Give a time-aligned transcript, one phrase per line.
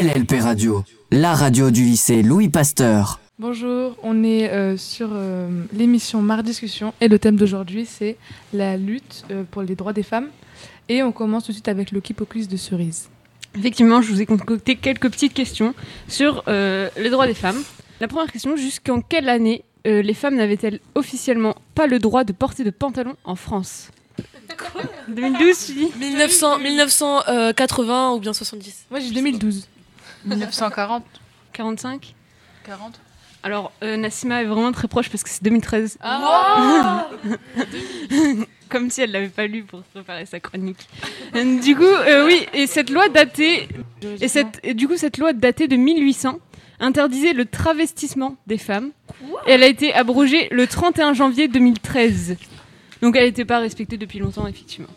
[0.00, 3.18] LLP Radio, la radio du lycée Louis Pasteur.
[3.40, 8.16] Bonjour, on est euh, sur euh, l'émission Mar Discussion et le thème d'aujourd'hui c'est
[8.52, 10.28] la lutte euh, pour les droits des femmes.
[10.88, 13.08] Et on commence tout de suite avec le quiz de cerise.
[13.56, 15.74] Effectivement, je vous ai concocté quelques petites questions
[16.06, 17.60] sur les droits des femmes.
[18.00, 22.62] La première question, jusqu'en quelle année les femmes n'avaient-elles officiellement pas le droit de porter
[22.62, 23.90] de pantalon en France?
[25.08, 25.92] 2012, tu dis?
[25.98, 29.66] 1900, 1980 ou bien 70 Moi j'ai 2012.
[30.24, 31.04] 1940
[31.52, 32.14] 45
[32.64, 33.00] 40
[33.42, 35.98] Alors, euh, Nassima est vraiment très proche parce que c'est 2013.
[36.00, 37.08] Ah
[38.68, 40.86] Comme si elle l'avait pas lu pour préparer sa chronique.
[41.34, 43.66] Euh, du coup, euh, oui, et cette loi datée,
[44.20, 46.38] et, cette, et du coup, cette loi datée de 1800
[46.80, 48.90] interdisait le travestissement des femmes.
[49.46, 52.36] et elle a été abrogée le 31 janvier 2013.
[53.00, 54.88] Donc elle n'était pas respectée depuis longtemps, effectivement.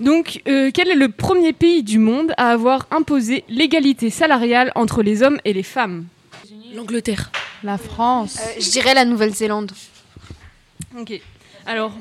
[0.00, 5.02] Donc, euh, quel est le premier pays du monde à avoir imposé l'égalité salariale entre
[5.02, 6.06] les hommes et les femmes?
[6.74, 7.30] L'Angleterre.
[7.64, 8.38] La France.
[8.40, 9.72] Euh, je dirais la Nouvelle-Zélande.
[10.98, 11.20] Ok.
[11.66, 11.92] Alors,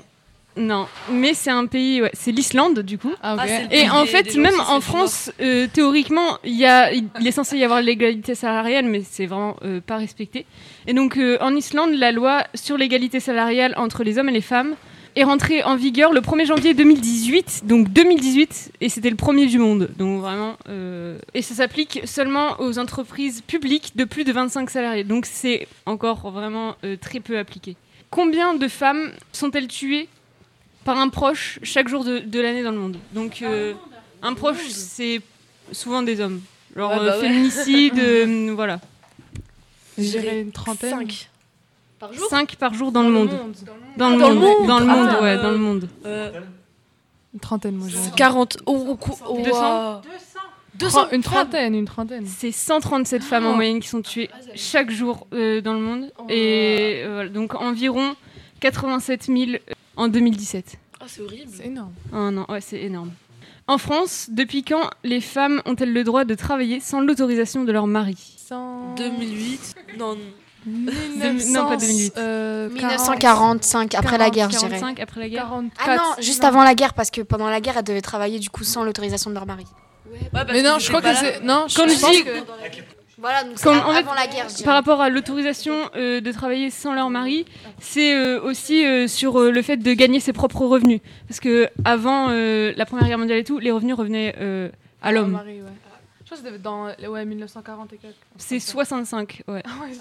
[0.57, 0.87] non.
[1.09, 3.13] Mais c'est un pays, ouais, c'est l'Islande, du coup.
[3.21, 3.41] Ah, ok.
[3.45, 7.31] Ah, Et en fait, des même en France, euh, théoriquement, il, y a, il est
[7.31, 10.45] censé y avoir l'égalité salariale, mais c'est vraiment euh, pas respecté.
[10.87, 14.41] Et donc, euh, en Islande, la loi sur l'égalité salariale entre les hommes et les
[14.41, 14.75] femmes
[15.15, 19.57] est rentrée en vigueur le 1er janvier 2018, donc 2018, et c'était le premier du
[19.59, 19.89] monde.
[19.97, 25.03] Donc vraiment, euh, et ça s'applique seulement aux entreprises publiques de plus de 25 salariés.
[25.03, 27.75] Donc c'est encore vraiment euh, très peu appliqué.
[28.09, 30.07] Combien de femmes sont-elles tuées
[30.83, 32.97] par un proche chaque jour de, de l'année dans le monde?
[33.13, 33.73] Donc euh,
[34.21, 35.21] un proche, c'est
[35.71, 36.41] souvent des hommes.
[36.75, 37.27] Genre Ouais, bah ouais.
[37.27, 38.81] féminicide, euh, voilà.
[39.97, 40.89] Je dirais une trentaine.
[40.89, 41.29] 5
[41.99, 43.29] par jour 5 par jour dans, le monde.
[43.97, 44.67] Dans, Ah, le dans le monde.
[44.67, 45.89] Dans le Ah, monde, euh, ouais, dans le monde.
[46.05, 46.31] Euh,
[47.33, 48.11] Une trentaine, moi je dirais.
[48.15, 48.57] 40.
[48.65, 49.51] Oh, oh, oh, oh, 200?
[49.59, 50.01] waouh.
[50.75, 52.25] 200 Tren- Une trentaine, une trentaine.
[52.27, 56.11] C'est 137 femmes en moyenne qui sont tuées chaque jour euh, dans le monde.
[56.17, 56.25] Oh.
[56.27, 58.15] Et euh, voilà, donc environ
[58.59, 59.51] 87 000
[59.95, 60.77] en 2017.
[60.99, 61.49] Ah, c'est horrible.
[61.53, 61.93] C'est énorme.
[62.13, 63.11] Oh non, ouais, c'est énorme.
[63.67, 67.87] En France, depuis quand les femmes ont-elles le droit de travailler sans l'autorisation de leur
[67.87, 68.15] mari?
[68.37, 68.95] 100...
[68.95, 70.17] 2008 Non,
[70.65, 72.13] 1900, Non, pas 2008.
[72.17, 74.69] euh, 1945, après la guerre, je dirais.
[74.79, 75.89] 45 après la guerre 44.
[75.89, 78.49] Ah non, juste avant la guerre, parce que pendant la guerre, elles devaient travailler du
[78.49, 79.65] coup sans l'autorisation de leur mari.
[80.51, 81.41] Mais non, je crois que c'est.
[81.41, 82.43] Non, je Quand je pense dis- que-
[83.17, 84.45] Voilà, donc c'est Quand- av- en fait, avant la guerre.
[84.65, 87.45] Par rapport à l'autorisation euh, de travailler sans leur mari,
[87.79, 90.99] c'est euh, aussi euh, sur euh, le fait de gagner ses propres revenus.
[91.27, 94.69] Parce que avant euh, la Première Guerre mondiale et tout, les revenus revenaient euh,
[95.01, 95.33] à l'homme.
[95.33, 95.61] Ouais.
[96.25, 98.15] Je pense que c'était dans ouais, 1940 et quelques.
[98.37, 99.63] C'est 65, ouais.
[99.65, 99.93] Ah ouais.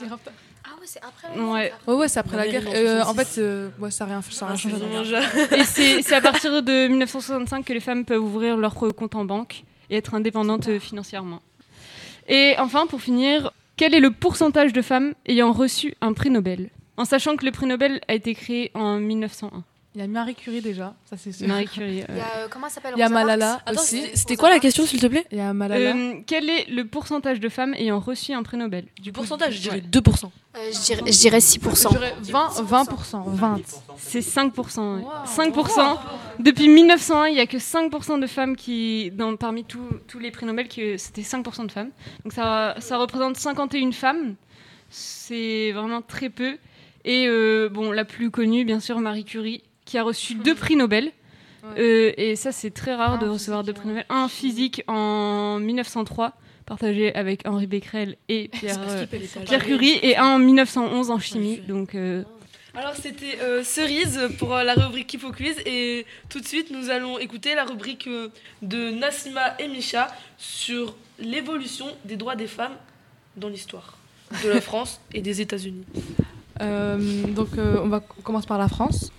[0.66, 1.48] Ah ouais, c'est après la guerre.
[1.50, 1.72] ouais.
[1.86, 2.62] Ouais, ouais, c'est après la guerre.
[2.74, 5.56] Euh, en fait, euh, ouais, ça n'a rien, ça a rien Ah, c'est changé.
[5.56, 9.24] Et c'est c'est à partir de 1965 que les femmes peuvent ouvrir leur compte en
[9.24, 11.42] banque et être indépendantes euh, financièrement.
[12.28, 16.70] Et enfin, pour finir, quel est le pourcentage de femmes ayant reçu un prix Nobel?
[16.96, 19.62] En sachant que le prix Nobel a été créé en 1901.
[19.96, 21.46] Il y a Marie Curie déjà, ça c'est sûr.
[21.46, 22.02] Marie Curie.
[22.08, 24.02] Il y a, euh, comment s'appelle Il y a Malala Attends, aussi.
[24.14, 25.24] c'était- quoi la question, s'il te plaît?
[25.30, 25.94] Il y a Malala.
[25.94, 28.86] Euh, quel est le pourcentage de femmes ayant reçu un prix Nobel?
[29.00, 29.82] Du pourcentage, je dirais Ouais.
[29.88, 30.32] 2%.
[30.56, 31.88] Euh, je, dirais, je dirais Je 6%.
[31.90, 33.22] dirais 20, 20%.
[33.26, 33.60] 20.
[33.96, 34.96] C'est 5%.
[34.96, 35.02] ouais.
[35.02, 35.10] Wow.
[35.26, 35.98] 5%.
[36.40, 40.30] Depuis 1901, il n'y a que 5% de femmes qui, dans, parmi tous tous les
[40.30, 40.66] prix Nobel,
[40.98, 41.90] c'était 5% de femmes.
[42.24, 44.34] Donc ça, ça représente 51 femmes.
[44.90, 46.56] C'est vraiment très peu.
[47.04, 50.76] Et euh, bon, la plus connue, bien sûr, Marie Curie, qui a reçu deux prix
[50.76, 51.12] Nobel.
[51.62, 51.80] Ouais.
[51.80, 53.88] Euh, et ça, c'est très rare de Un recevoir deux prix.
[53.88, 54.04] Nobel.
[54.08, 56.32] Un physique en 1903,
[56.66, 59.06] partagé avec Henri Becquerel et Pierre, euh,
[59.44, 61.58] Pierre Curie, et un en 1911 en chimie.
[61.68, 62.22] Donc, euh,
[62.74, 66.90] Alors c'était euh, Cerise pour euh, la rubrique Kipo Quiz et tout de suite nous
[66.90, 68.28] allons écouter la rubrique euh,
[68.62, 70.08] de Nassima et Misha
[70.38, 72.76] sur l'évolution des droits des femmes
[73.36, 73.96] dans l'histoire
[74.42, 75.84] de la France et des États-Unis.
[76.60, 79.12] Euh, donc euh, on, va, on commence par la France.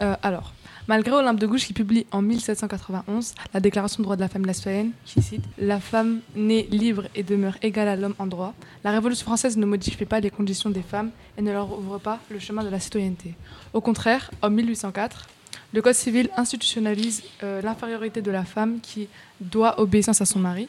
[0.00, 0.52] Euh, alors,
[0.88, 4.46] malgré Olympe de Gouges qui publie en 1791 la Déclaration des droits de la femme
[4.46, 8.54] lesbienne, qui cite La femme naît libre et demeure égale à l'homme en droit,
[8.84, 12.20] la Révolution française ne modifie pas les conditions des femmes et ne leur ouvre pas
[12.30, 13.34] le chemin de la citoyenneté.
[13.72, 15.28] Au contraire, en 1804,
[15.74, 19.08] le Code civil institutionnalise euh, l'infériorité de la femme qui
[19.40, 20.68] doit obéissance à son mari.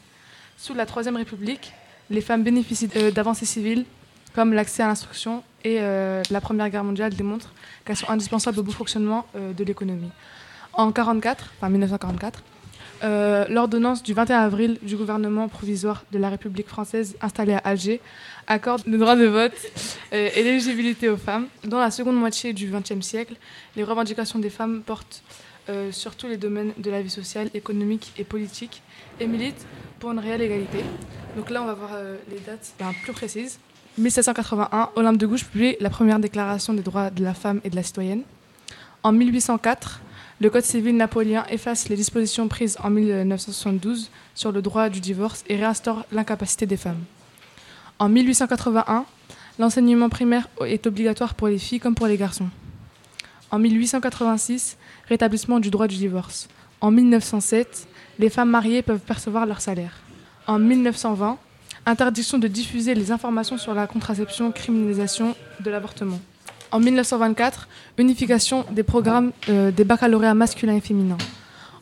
[0.57, 1.73] Sous la Troisième République,
[2.09, 3.85] les femmes bénéficient euh, d'avancées civiles
[4.33, 7.53] comme l'accès à l'instruction et euh, la Première Guerre mondiale démontre
[7.85, 10.11] qu'elles sont indispensables au bon fonctionnement euh, de l'économie.
[10.73, 12.43] En 44, enfin 1944,
[13.03, 18.01] euh, l'ordonnance du 21 avril du gouvernement provisoire de la République française installée à Alger
[18.47, 19.53] accorde le droit de vote
[20.11, 21.47] et l'éligibilité aux femmes.
[21.63, 23.35] Dans la seconde moitié du XXe siècle,
[23.75, 25.21] les revendications des femmes portent
[25.91, 28.81] sur tous les domaines de la vie sociale, économique et politique
[29.19, 29.65] et milite
[29.99, 30.79] pour une réelle égalité.
[31.37, 31.91] Donc là, on va voir
[32.29, 33.59] les dates ben, plus précises.
[33.97, 37.75] 1781, Olympe de Gouges publie la première déclaration des droits de la femme et de
[37.75, 38.23] la citoyenne.
[39.03, 40.01] En 1804,
[40.41, 45.43] le Code civil napoléen efface les dispositions prises en 1972 sur le droit du divorce
[45.47, 47.03] et réinstaure l'incapacité des femmes.
[47.99, 49.05] En 1881,
[49.59, 52.49] l'enseignement primaire est obligatoire pour les filles comme pour les garçons.
[53.51, 56.47] En 1886, rétablissement du droit du divorce.
[56.81, 57.87] En 1907,
[58.17, 59.99] les femmes mariées peuvent percevoir leur salaire.
[60.47, 61.37] En 1920,
[61.85, 66.19] interdiction de diffuser les informations sur la contraception, criminalisation de l'avortement.
[66.71, 67.67] En 1924,
[67.99, 71.19] unification des programmes euh, des baccalauréats masculins et féminins.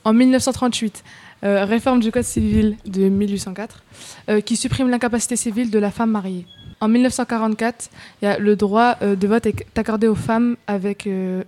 [0.04, 1.04] En 1938,
[1.44, 3.84] euh, réforme du Code civil de 1804
[4.30, 6.46] euh, qui supprime l'incapacité civile de la femme mariée.
[6.82, 7.90] En 1944,
[8.22, 10.56] il y a le droit de vote est accordé aux femmes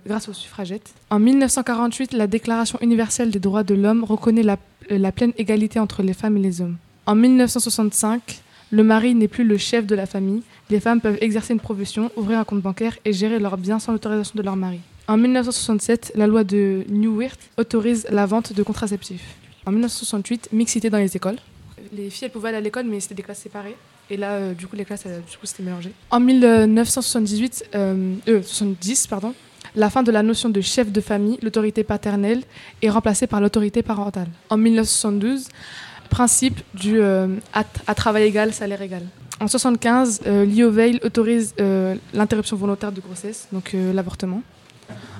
[0.06, 0.94] grâce aux suffragettes.
[1.10, 4.44] En 1948, la Déclaration universelle des droits de l'homme reconnaît
[4.88, 6.76] la pleine égalité entre les femmes et les hommes.
[7.06, 8.40] En 1965,
[8.70, 10.42] le mari n'est plus le chef de la famille.
[10.70, 13.92] Les femmes peuvent exercer une profession, ouvrir un compte bancaire et gérer leurs biens sans
[13.92, 14.80] l'autorisation de leur mari.
[15.06, 19.36] En 1967, la loi de Neuwirth autorise la vente de contraceptifs.
[19.66, 21.36] En 1968, mixité dans les écoles.
[21.92, 23.76] Les filles elles pouvaient aller à l'école, mais c'était des classes séparées.
[24.08, 25.92] Et là, euh, du coup, les classes, euh, du coup, c'était mélangé.
[26.10, 29.34] En 1978, euh, euh, 70, pardon,
[29.76, 32.42] la fin de la notion de chef de famille, l'autorité paternelle,
[32.80, 34.28] est remplacée par l'autorité parentale.
[34.48, 35.48] En 1972,
[36.08, 39.02] principe du euh, à, travail égal, salaire égal.
[39.40, 44.42] En 75, euh, l'IOVEIL autorise euh, l'interruption volontaire de grossesse, donc l'avortement.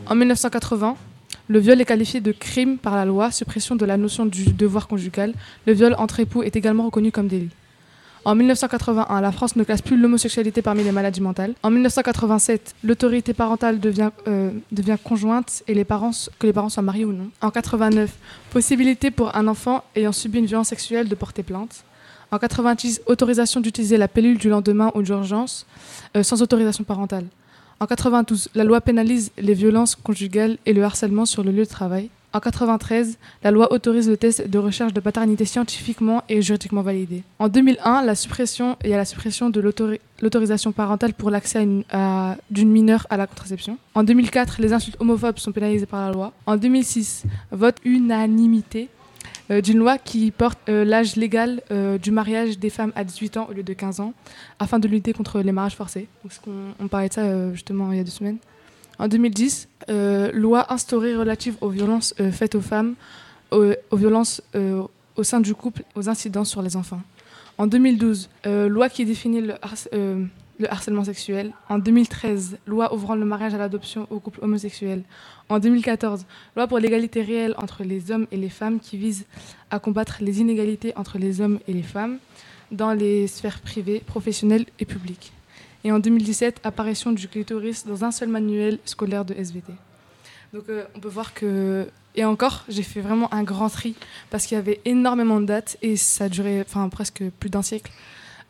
[0.06, 0.96] En 1980,
[1.48, 4.88] le viol est qualifié de crime par la loi, suppression de la notion du devoir
[4.88, 5.34] conjugal.
[5.66, 7.50] Le viol entre époux est également reconnu comme délit.
[8.26, 11.54] En 1981, la France ne classe plus l'homosexualité parmi les maladies mentales.
[11.62, 14.50] En 1987, l'autorité parentale devient, euh,
[15.02, 17.28] conjointe et que les parents soient mariés ou non.
[17.42, 18.10] En 89,
[18.50, 21.84] possibilité pour un enfant ayant subi une violence sexuelle de porter plainte.
[22.30, 25.66] En 90, autorisation d'utiliser la pilule du lendemain ou d'urgence
[26.16, 27.26] euh, sans autorisation parentale.
[27.78, 31.68] En 92, la loi pénalise les violences conjugales et le harcèlement sur le lieu de
[31.68, 32.08] travail.
[32.34, 37.22] En 93, la loi autorise le test de recherche de paternité scientifiquement et juridiquement validé.
[37.38, 41.64] En 2001, la suppression, il y a la suppression de l'autori- l'autorisation parentale pour l'accès
[42.50, 43.78] d'une mineure à la contraception.
[43.94, 46.32] En 2004, les insultes homophobes sont pénalisées par la loi.
[46.46, 47.22] En 2006,
[47.52, 48.88] vote unanimité
[49.52, 53.36] euh, d'une loi qui porte euh, l'âge légal euh, du mariage des femmes à 18
[53.36, 54.12] ans au lieu de 15 ans,
[54.58, 56.08] afin de lutter contre les mariages forcés.
[56.24, 58.38] Donc, qu'on- on parlait de ça justement il y a deux semaines.
[58.98, 62.94] En 2010, euh, loi instaurée relative aux violences euh, faites aux femmes,
[63.50, 64.82] aux, violences euh,
[65.16, 67.02] au sein du couple, aux incidences sur les enfants.
[67.58, 69.54] En 2012, euh, loi qui définit le,
[70.58, 71.52] le harcèlement sexuel.
[71.68, 75.02] En 2013, loi ouvrant le mariage à l'adoption aux couples homosexuels.
[75.48, 76.26] En 2014,
[76.56, 79.26] loi pour l'égalité réelle entre les hommes et les femmes qui vise
[79.70, 82.18] à combattre les inégalités entre les hommes et les femmes
[82.70, 85.32] dans les sphères privées, professionnelles et publiques.
[85.84, 89.72] Et en 2017, apparition du clitoris dans un seul manuel scolaire de SVT.
[90.52, 91.86] Donc euh, on peut voir que...
[92.16, 93.94] Et encore, j'ai fait vraiment un grand tri
[94.30, 97.62] parce qu'il y avait énormément de dates et ça a duré enfin, presque plus d'un
[97.62, 97.90] siècle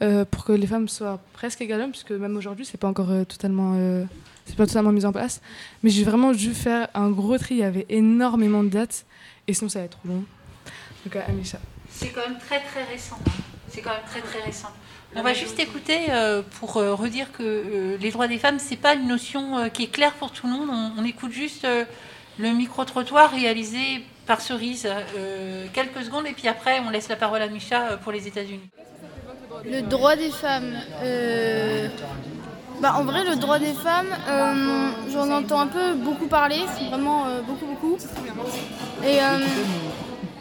[0.02, 3.10] euh, pour que les femmes soient presque égales hommes, puisque même aujourd'hui, c'est pas encore
[3.10, 3.75] euh, totalement,
[4.44, 5.40] c'est pas totalement mis en place.
[5.82, 7.54] Mais j'ai vraiment dû faire un gros tri.
[7.54, 9.06] Il y avait énormément de dates
[9.48, 10.25] et sinon ça va être trop long.
[11.06, 11.58] Donc, Amisha.
[11.90, 13.19] C'est quand même très très récent.
[13.26, 13.31] hein.
[13.69, 14.69] C'est quand même très très récent.
[15.16, 18.77] On va juste écouter euh, pour euh, redire que euh, les droits des femmes, c'est
[18.77, 20.69] pas une notion qui est claire pour tout le monde.
[20.98, 21.67] On, écoute juste
[22.39, 24.89] le micro-trottoir réalisé par Cerise
[25.72, 28.69] quelques secondes et puis après on laisse la parole à Micha pour les États-Unis.
[29.65, 30.74] Le droit des femmes.
[32.81, 34.15] Bah, en vrai, le droit des femmes,
[35.12, 36.60] j'en entends un peu beaucoup parler,
[36.91, 37.98] vraiment beaucoup, beaucoup.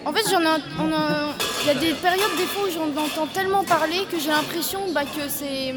[0.05, 4.19] En fait, il y a des périodes des fois où j'en entends tellement parler que
[4.19, 5.74] j'ai l'impression bah, que c'est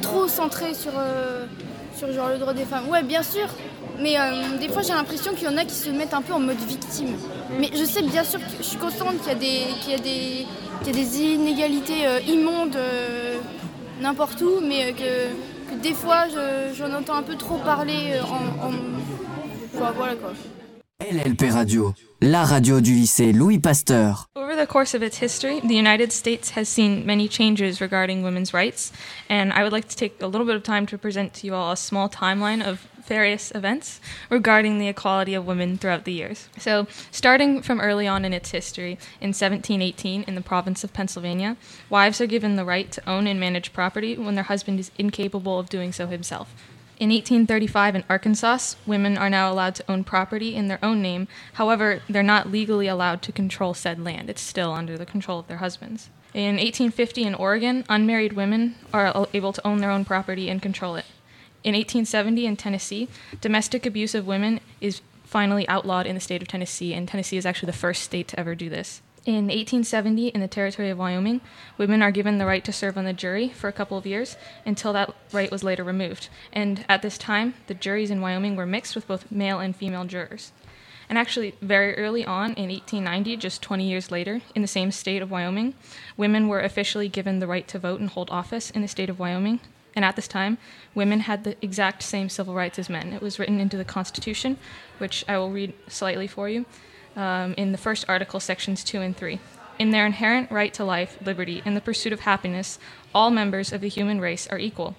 [0.00, 1.46] trop centré sur, euh,
[2.02, 2.88] le droit des femmes.
[2.88, 3.46] Ouais, bien sûr,
[4.00, 6.32] mais euh, des fois j'ai l'impression qu'il y en a qui se mettent un peu
[6.32, 7.16] en mode victime.
[7.60, 9.94] Mais je sais bien sûr que je suis consciente qu'il y a des, qu'il y
[9.94, 10.46] a des,
[10.82, 12.76] qu'il y a des inégalités euh, immondes
[14.00, 18.14] n'importe où, mais que, des fois je- j'en entends un peu trop parler
[18.62, 18.70] en.
[19.78, 20.32] voilà quoi.
[21.04, 24.26] LLP Radio, la radio du lycée Louis Pasteur.
[24.34, 28.54] Over the course of its history, the United States has seen many changes regarding women's
[28.54, 28.90] rights,
[29.28, 31.54] and I would like to take a little bit of time to present to you
[31.54, 36.48] all a small timeline of various events regarding the equality of women throughout the years.
[36.58, 41.58] So, starting from early on in its history, in 1718 in the province of Pennsylvania,
[41.90, 45.58] wives are given the right to own and manage property when their husband is incapable
[45.58, 46.54] of doing so himself.
[47.00, 51.26] In 1835 in Arkansas, women are now allowed to own property in their own name.
[51.54, 54.30] However, they're not legally allowed to control said land.
[54.30, 56.08] It's still under the control of their husbands.
[56.32, 60.94] In 1850 in Oregon, unmarried women are able to own their own property and control
[60.94, 61.06] it.
[61.64, 63.08] In 1870 in Tennessee,
[63.40, 67.46] domestic abuse of women is finally outlawed in the state of Tennessee, and Tennessee is
[67.46, 69.02] actually the first state to ever do this.
[69.26, 71.40] In 1870, in the territory of Wyoming,
[71.78, 74.36] women are given the right to serve on the jury for a couple of years
[74.66, 76.28] until that right was later removed.
[76.52, 80.04] And at this time, the juries in Wyoming were mixed with both male and female
[80.04, 80.52] jurors.
[81.08, 85.22] And actually, very early on in 1890, just 20 years later, in the same state
[85.22, 85.72] of Wyoming,
[86.18, 89.18] women were officially given the right to vote and hold office in the state of
[89.18, 89.60] Wyoming.
[89.96, 90.58] And at this time,
[90.94, 93.14] women had the exact same civil rights as men.
[93.14, 94.58] It was written into the Constitution,
[94.98, 96.66] which I will read slightly for you
[97.16, 99.38] um, in the first article, sections 2 and 3.
[99.78, 102.78] In their inherent right to life, liberty, and the pursuit of happiness,
[103.14, 104.94] all members of the human race are equal.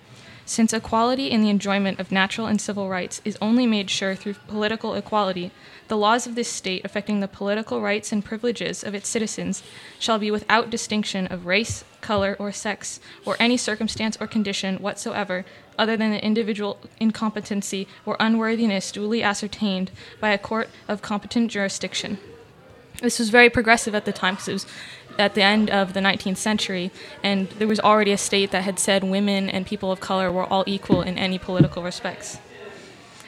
[0.47, 4.35] Since equality in the enjoyment of natural and civil rights is only made sure through
[4.47, 5.49] political equality,
[5.87, 9.63] the laws of this state affecting the political rights and privileges of its citizens
[9.97, 15.45] shall be without distinction of race, color, or sex, or any circumstance or condition whatsoever,
[15.79, 19.89] other than the individual incompetency or unworthiness duly ascertained
[20.21, 22.19] by a court of competent jurisdiction.
[23.01, 24.65] This was very progressive at the time because it was
[25.17, 26.91] at the end of the 19th century,
[27.23, 30.45] and there was already a state that had said women and people of color were
[30.45, 32.37] all equal in any political respects.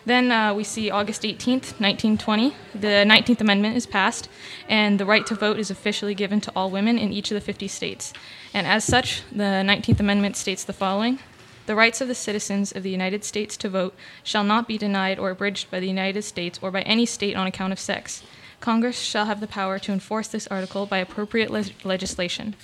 [0.08, 4.30] Then uh, we see August 18th, 1920, the 19th Amendment is passed,
[4.70, 7.42] and the right to vote is officially given to all women in each of the
[7.42, 8.14] 50 states.
[8.54, 11.20] And as such, the 19th Amendment states the following
[11.66, 15.20] The rights of the citizens of the United States to vote shall not be denied
[15.20, 18.24] or abridged by the United States or by any state on account of sex.
[18.60, 22.56] Congress shall have the power to enforce this article by appropriate le- legislation.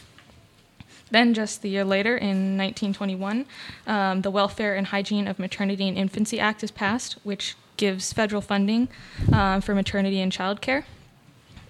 [1.12, 3.46] Then, just the year later, in 1921,
[3.86, 8.42] um, the Welfare and Hygiene of Maternity and Infancy Act is passed, which gives federal
[8.42, 8.88] funding
[9.32, 10.86] um, for maternity and child care.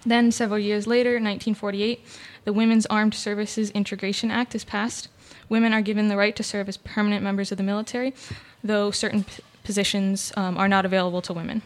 [0.06, 2.06] Then, several years later, 1948,
[2.46, 5.10] the Women's Armed Services Integration Act is passed.
[5.50, 8.14] Women are given the right to serve as permanent members of the military,
[8.64, 11.62] though certain p- positions um, are not available to women.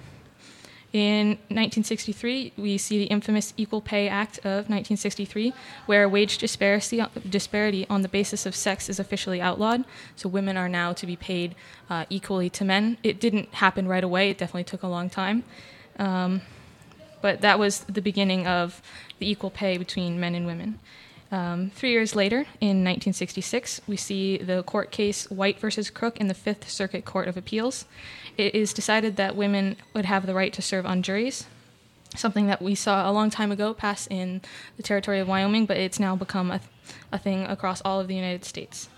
[0.97, 5.53] In 1963, we see the infamous Equal Pay Act of 1963,
[5.85, 6.99] where wage disparity,
[7.87, 9.83] on the basis of sex is officially outlawed.
[10.15, 11.53] So women are now to be paid
[11.87, 12.97] uh, equally to men.
[13.03, 15.43] It didn't happen right away, it definitely took a long time.
[15.99, 16.41] Um,
[17.21, 18.81] but that was the beginning of
[19.19, 20.79] the equal pay between men and women.
[21.31, 26.27] Um, three years later, in 1966, we see the court case White versus Crook in
[26.27, 27.85] the Fifth Circuit Court of Appeals.
[28.37, 31.47] It is decided that women would have the right to serve on juries,
[32.15, 34.41] something that we saw a long time ago pass in
[34.77, 36.61] the territory of Wyoming, but it's now become a,
[37.11, 38.89] a thing across all of the United States.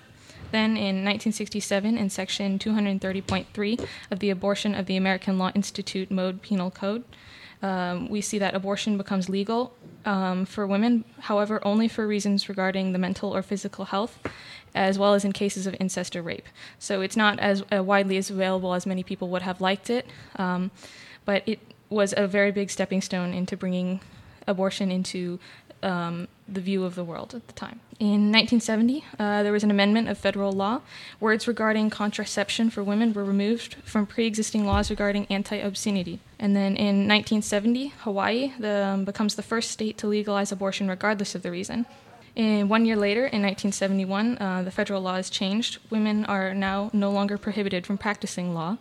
[0.51, 6.41] Then in 1967, in Section 230.3 of the Abortion of the American Law Institute Mode
[6.41, 7.03] Penal Code,
[7.62, 12.93] um, we see that abortion becomes legal um, for women, however, only for reasons regarding
[12.93, 14.17] the mental or physical health,
[14.76, 16.48] as well as in cases of incest or rape.
[16.78, 20.06] So it's not as uh, widely as available as many people would have liked it,
[20.36, 20.72] um,
[21.26, 21.60] but it
[21.90, 24.00] was a very big stepping stone into bringing
[24.48, 25.40] abortion into
[25.82, 27.80] um, the view of the world at the time.
[28.00, 30.82] In 1970, uh, there was an amendment of federal law.
[31.20, 36.20] Words regarding contraception for women were removed from pre existing laws regarding anti obscenity.
[36.38, 41.36] And then in 1970, Hawaii the, um, becomes the first state to legalize abortion regardless
[41.36, 41.86] of the reason.
[42.39, 45.79] And one year later, in 1971, uh, the federal law is changed.
[45.89, 48.77] Women are now no longer prohibited from practicing law.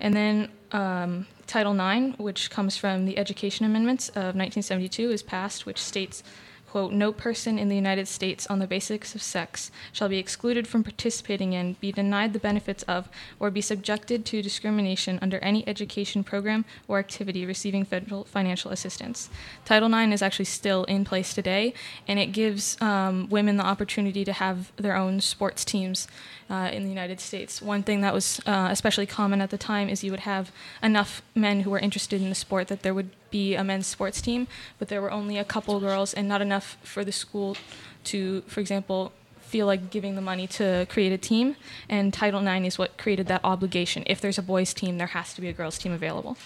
[0.00, 5.64] And then um, Title IX, which comes from the Education Amendments of 1972, is passed,
[5.64, 6.24] which states,
[6.70, 10.68] quote, no person in the United States on the basis of sex shall be excluded
[10.68, 13.08] from participating in, be denied the benefits of,
[13.40, 19.28] or be subjected to discrimination under any education program or activity receiving federal financial assistance.
[19.64, 21.74] Title IX is actually still in place today,
[22.06, 26.06] and it gives um, women the opportunity to have their own sports teams
[26.50, 27.62] uh, in the United States.
[27.62, 30.50] One thing that was uh, especially common at the time is you would have
[30.82, 34.20] enough men who were interested in the sport that there would be a men's sports
[34.20, 37.56] team, but there were only a couple girls and not enough for the school
[38.04, 41.56] to, for example, feel like giving the money to create a team.
[41.88, 44.02] And Title IX is what created that obligation.
[44.06, 46.36] If there's a boys' team, there has to be a girls' team available.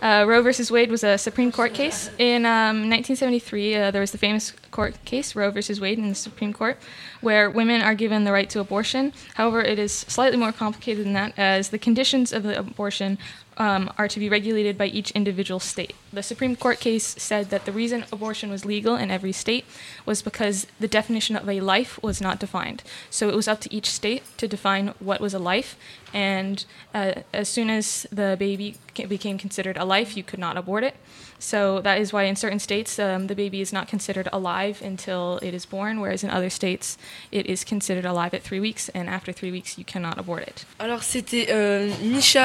[0.00, 2.08] Uh, Roe versus Wade was a Supreme Court case.
[2.16, 6.14] In um, 1973, uh, there was the famous court case, Roe versus Wade, in the
[6.14, 6.78] Supreme Court,
[7.20, 9.12] where women are given the right to abortion.
[9.34, 13.18] However, it is slightly more complicated than that, as the conditions of the abortion
[13.60, 15.94] um, are to be regulated by each individual state.
[16.14, 19.66] The Supreme Court case said that the reason abortion was legal in every state
[20.06, 22.82] was because the definition of a life was not defined.
[23.10, 25.76] So it was up to each state to define what was a life,
[26.14, 26.64] and
[26.94, 30.94] uh, as soon as the baby became considered a life, you could not abort it.
[31.38, 35.38] So that is why in certain states um, the baby is not considered alive until
[35.42, 36.98] it is born, whereas in other states
[37.30, 40.64] it is considered alive at three weeks, and after three weeks you cannot abort it.
[40.78, 41.90] Alors c'était euh,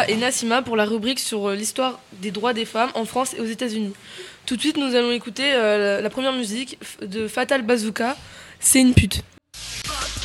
[0.08, 3.42] et Nassima pour la rubrique sur euh, l'histoire des droits des femmes en France et
[3.42, 3.94] aux États-Unis.
[4.46, 8.16] Tout de suite, nous allons écouter euh, la, première musique de Fatal Bazooka,
[8.60, 9.22] C'est une pute.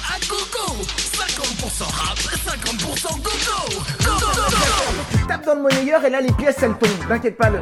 [0.08, 6.56] À gogo 50% rap, 50% gogo Gogo Tape dans le monnayeur et là les pièces
[6.62, 7.60] elles tombent, t'inquiète pas le.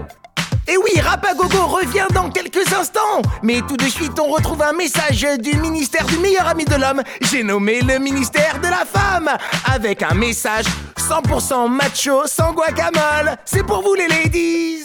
[0.68, 3.22] Et oui, Rap à Gogo revient dans quelques instants.
[3.42, 7.02] Mais tout de suite, on retrouve un message du ministère du meilleur ami de l'homme.
[7.22, 9.30] J'ai nommé le ministère de la femme.
[9.64, 10.66] Avec un message
[10.98, 13.36] 100% macho sans guacamole.
[13.46, 14.84] C'est pour vous les ladies.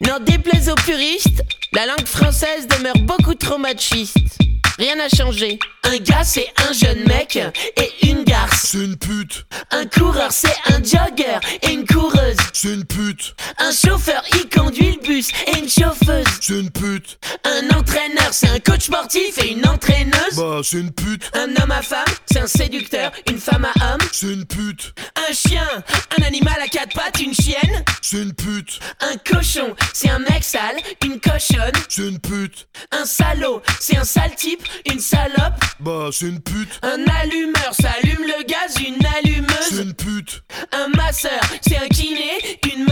[0.00, 4.40] N'en déplaise aux puristes, la langue française demeure beaucoup trop machiste.
[4.80, 5.58] Rien n'a changé.
[5.84, 8.68] Un gars, c'est un jeune mec et une garce.
[8.68, 9.44] C'est une pute.
[9.70, 12.38] Un coureur, c'est un jogger et une coureuse.
[12.54, 13.34] C'est une pute.
[13.58, 16.24] Un chauffeur, il conduit le bus et une chauffeuse.
[16.40, 17.18] C'est une pute.
[17.44, 20.36] Un entraîneur, c'est un coach sportif et une entraîneuse.
[20.38, 21.30] Bah, c'est une pute.
[21.34, 22.08] Un homme à femme,
[22.40, 24.00] un séducteur, une femme à homme.
[24.12, 24.94] C'est une pute.
[25.28, 25.66] Un chien,
[26.18, 27.84] un animal à quatre pattes, une chienne.
[28.00, 28.80] C'est une pute.
[29.00, 31.72] Un cochon, c'est un mec sale, une cochonne.
[31.88, 32.66] C'est une pute.
[32.92, 35.54] Un salaud, c'est un sale type, une salope.
[35.80, 36.78] Bah, c'est une pute.
[36.82, 39.80] Un allumeur, ça allume le gaz, une C'est allumeuse.
[39.86, 40.42] une pute.
[40.72, 42.84] Un masseur, c'est un kiné, une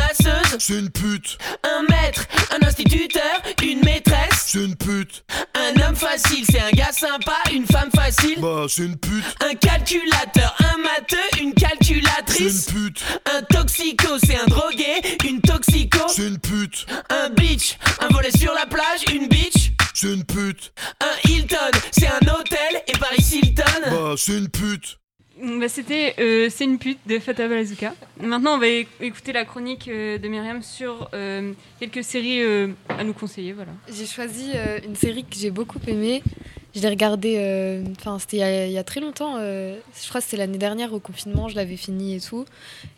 [0.58, 1.38] C'est une pute.
[1.64, 4.46] Un maître, un instituteur, une maîtresse.
[4.46, 5.24] C'est une pute.
[5.54, 8.40] Un homme facile, c'est un gars sympa, une femme facile.
[8.40, 9.24] Bah, c'est une pute.
[9.40, 12.66] Un calculateur, un matheux, une C'est calculatrice.
[12.68, 13.02] une pute.
[13.32, 15.98] Un toxico, c'est un drogué, une toxico.
[16.08, 16.86] C'est une pute.
[17.10, 19.72] Un bitch, un volet sur la plage, une bitch.
[19.94, 20.72] C'est une pute.
[21.00, 21.56] Un Hilton,
[21.92, 23.62] c'est un hôtel et Paris Hilton.
[23.90, 24.98] Bah, c'est une pute.
[25.40, 27.94] Bah, C'était euh, C'est une pute de Fata Bazooka.
[28.20, 33.04] Maintenant, on va écouter la chronique euh, de Myriam sur euh, quelques séries euh, à
[33.04, 33.52] nous conseiller.
[33.52, 33.70] Voilà.
[33.92, 36.22] J'ai choisi euh, une série que j'ai beaucoup aimée.
[36.74, 39.78] Je l'ai regardée, euh, enfin c'était il y a- il y, a très longtemps, euh,
[40.00, 42.44] je crois que c'était l'année dernière au confinement, je l'avais fini et tout.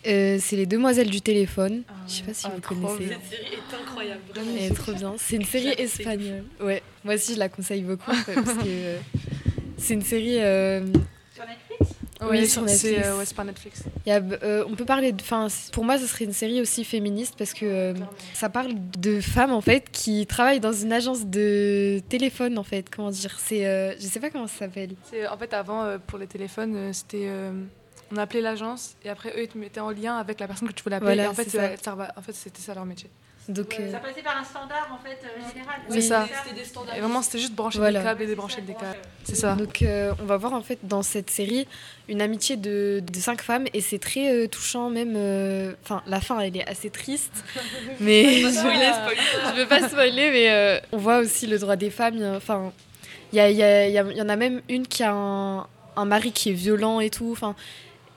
[0.09, 1.85] Euh, c'est Les Demoiselles du téléphone.
[2.09, 3.09] je sais pas si vous connaissez.
[3.15, 4.21] Cette série est incroyable.
[4.37, 5.15] Elle est trop bien.
[5.19, 6.45] C'est une série espagnole.
[6.61, 8.99] Ouais, moi aussi je la conseille beaucoup parce que euh,
[9.79, 10.41] c'est une série.
[10.41, 10.85] euh,
[11.35, 11.95] Sur Netflix?
[12.29, 13.07] Oui, sur c'est Netflix.
[13.09, 13.83] euh, ouais, c'est par Netflix.
[14.05, 15.21] Il y a, euh, on peut parler de.
[15.23, 17.95] Enfin, pour moi, ce serait une série aussi féministe parce que euh,
[18.35, 22.89] ça parle de femmes en fait qui travaillent dans une agence de téléphone en fait.
[22.95, 23.39] Comment dire?
[23.41, 24.91] C'est, je sais pas comment ça s'appelle.
[25.31, 27.29] En fait, avant, pour les téléphones, c'était.
[28.13, 30.73] on appelait l'agence et après, eux, ils te mettaient en lien avec la personne que
[30.73, 31.15] tu voulais appeler.
[31.15, 31.71] Voilà, et en fait, c'est ça.
[31.83, 33.09] ça va- en fait, c'était ça leur métier.
[33.53, 35.77] Donc, euh, Ça passait par un standard en fait euh, général.
[35.89, 36.27] C'est ça.
[36.45, 36.97] C'était des standards.
[36.97, 37.99] Et vraiment, c'était juste brancher Voilà.
[38.01, 38.99] des câbles et débrancher des câbles.
[39.25, 39.55] C'est ça.
[39.55, 41.67] Donc euh, on va voir en fait dans cette série
[42.09, 45.15] une amitié de, de cinq femmes et c'est très euh, touchant même.
[45.17, 47.33] euh, Enfin la fin elle est assez triste,
[48.01, 52.15] mais je ne veux pas spoiler mais euh, on voit aussi le droit des femmes.
[52.17, 52.73] il y a- Enfin
[53.33, 55.13] il y, y, a- il y a- il y en a même une qui a
[55.13, 57.31] un, un mari qui est violent et tout.
[57.33, 57.55] Enfin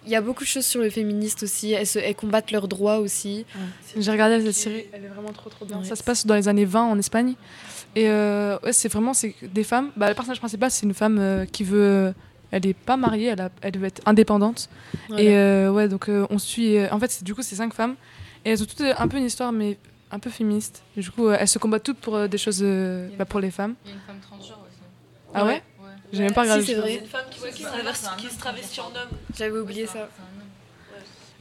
[0.06, 1.72] il y a beaucoup de choses sur le féministe aussi.
[1.72, 3.46] Elles, se- elles combattent leurs droits aussi.
[3.98, 5.80] J'ai regardé cette série, elle est vraiment trop trop bien.
[5.80, 5.86] Ouais.
[5.86, 7.36] Ça se passe dans les années 20 en Espagne.
[7.96, 9.92] Et euh, ouais, c'est vraiment c'est des femmes.
[9.96, 12.14] Bah, le personnage principal, c'est une femme euh, qui veut.
[12.52, 14.70] Elle n'est pas mariée, elle, a- elle veut être indépendante.
[15.08, 15.24] Voilà.
[15.24, 16.78] Et euh, ouais, donc euh, on suit.
[16.78, 17.96] euh, en fait, c'est- du coup, c'est cinq femmes.
[18.46, 19.78] Et elles ont toutes euh, un peu une histoire, mais
[20.12, 20.84] un peu féministe.
[20.98, 23.40] Et du coup, euh, elles se combattent toutes pour euh, des choses euh, bah, pour
[23.40, 23.74] les femmes.
[23.86, 24.78] Il y a une femme transgenre aussi.
[25.34, 25.64] Ah ouais,
[26.14, 26.64] J'ai même pas regardé.
[26.64, 26.96] Si, c'est vrai.
[26.96, 29.18] une femme qui, ouais, qui, se traverse- qui se travestit en homme.
[29.38, 30.08] J'avais oublié ça.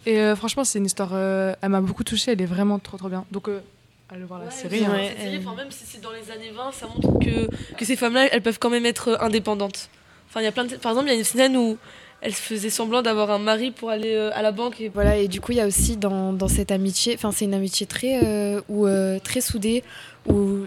[0.07, 1.11] Et euh, franchement, c'est une histoire.
[1.13, 2.33] euh, elle m'a beaucoup touchée.
[2.33, 3.25] Elle est vraiment trop trop bien.
[3.31, 3.61] Donc, euh,
[4.11, 4.85] allez voir la série.
[4.85, 4.97] hein.
[5.11, 7.97] Cette série, enfin, même si c'est dans les années 20, ça montre que, que ces
[7.97, 9.89] femmes-là, elles peuvent quand même être indépendantes.
[10.29, 10.75] Enfin, il y a plein de...
[10.77, 11.77] Par exemple, il y a une scène où
[12.21, 14.81] elle faisait semblant d'avoir un mari pour aller euh, à la banque.
[14.81, 14.89] Et...
[14.89, 17.55] Voilà, et du coup, il y a aussi dans, dans cette amitié, enfin, c'est une
[17.55, 19.85] amitié très, euh, où, euh, très soudée,
[20.27, 20.61] où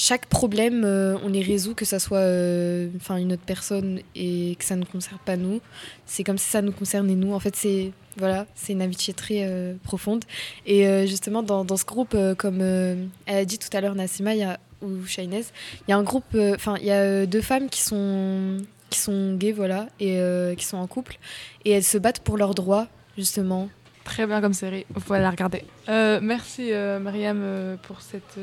[0.00, 4.64] chaque problème, euh, on les résout, que ça soit euh, une autre personne et que
[4.64, 5.60] ça ne concerne pas nous.
[6.06, 7.32] C'est comme si ça nous concernait nous.
[7.34, 10.24] En fait, c'est voilà, une amitié très euh, profonde.
[10.66, 14.34] Et justement, dans, dans ce groupe, comme elle a dit tout à l'heure, Nassima,
[14.82, 15.44] ou Shainez,
[15.86, 18.58] il y a un groupe, enfin, il y a deux femmes qui sont,
[18.90, 20.20] qui sont gays, voilà, et
[20.56, 21.18] qui sont en couple.
[21.64, 23.68] Et elles se battent pour leurs droits, justement.
[24.04, 25.64] Très bien comme série, vous pouvez la regarder.
[25.88, 28.38] Merci Mariam pour, cette-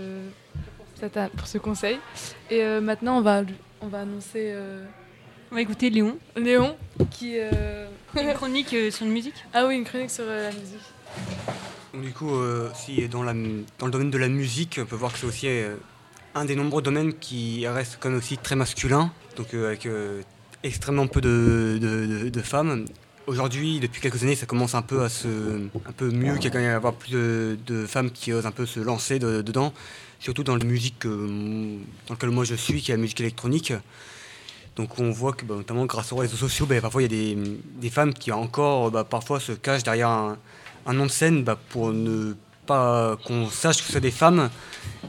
[1.38, 1.97] pour ce conseil.
[2.49, 3.43] Et euh, maintenant, on va,
[3.81, 4.86] on va annoncer euh,
[5.51, 6.17] On va écouter Léon.
[6.36, 6.75] Léon
[7.12, 7.36] qui.
[7.38, 10.79] euh, Une chronique euh, sur une musique Ah oui, une chronique sur euh, la musique.
[11.93, 13.34] Donc, du coup, euh, si dans, la,
[13.79, 15.75] dans le domaine de la musique, on peut voir que c'est aussi euh,
[16.34, 20.21] un des nombreux domaines qui reste quand même aussi très masculin, donc euh, avec euh,
[20.63, 22.86] extrêmement peu de, de- de- de femmes.
[23.27, 26.47] Aujourd'hui, depuis quelques années, ça commence un peu à se, un peu mieux, qu'il y
[26.47, 29.17] a quand même à avoir plus de, de femmes qui osent un peu se lancer
[29.17, 29.73] de- dedans,
[30.25, 33.73] surtout dans la musique euh, dans laquelle moi je suis, qui est la musique électronique.
[34.75, 37.35] Donc on voit que bah, notamment grâce aux réseaux sociaux, bah, parfois il y a
[37.35, 40.38] des, des femmes qui encore bah, parfois se cachent derrière un,
[40.93, 42.33] nom de scène pour ne
[42.65, 44.49] pas qu'on sache que c'est des femmes,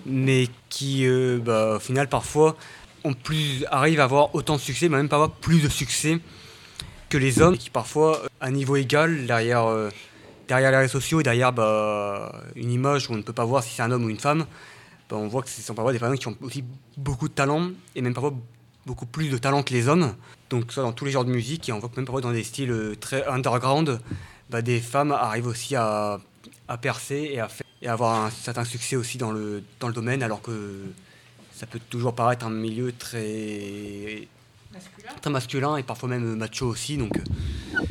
[0.04, 2.54] mais qui euh, au final parfois
[3.14, 6.18] plus, arrivent à avoir autant de succès, mais même pas avoir plus de succès
[7.08, 9.88] que les hommes, qui parfois à niveau égal derrière, euh,
[10.46, 11.54] derrière les réseaux sociaux et derrière
[12.54, 14.44] une image où on ne peut pas voir si c'est un homme ou une femme,
[15.08, 16.64] bah, on voit que ce sont parfois des femmes qui ont aussi
[16.96, 18.34] beaucoup de talent et même parfois
[18.86, 20.14] beaucoup plus de talent que les hommes.
[20.50, 22.32] Donc ça dans tous les genres de musique et on voit que même parfois dans
[22.32, 24.00] des styles euh, très underground,
[24.50, 26.20] bah, des femmes arrivent aussi à,
[26.68, 29.88] à percer et à, faire- et à avoir un certain succès aussi dans le, dans
[29.88, 30.82] le domaine alors que
[31.52, 34.28] ça peut toujours paraître un milieu très
[35.22, 36.96] très masculin et parfois même macho aussi.
[36.96, 37.84] Donc, euh,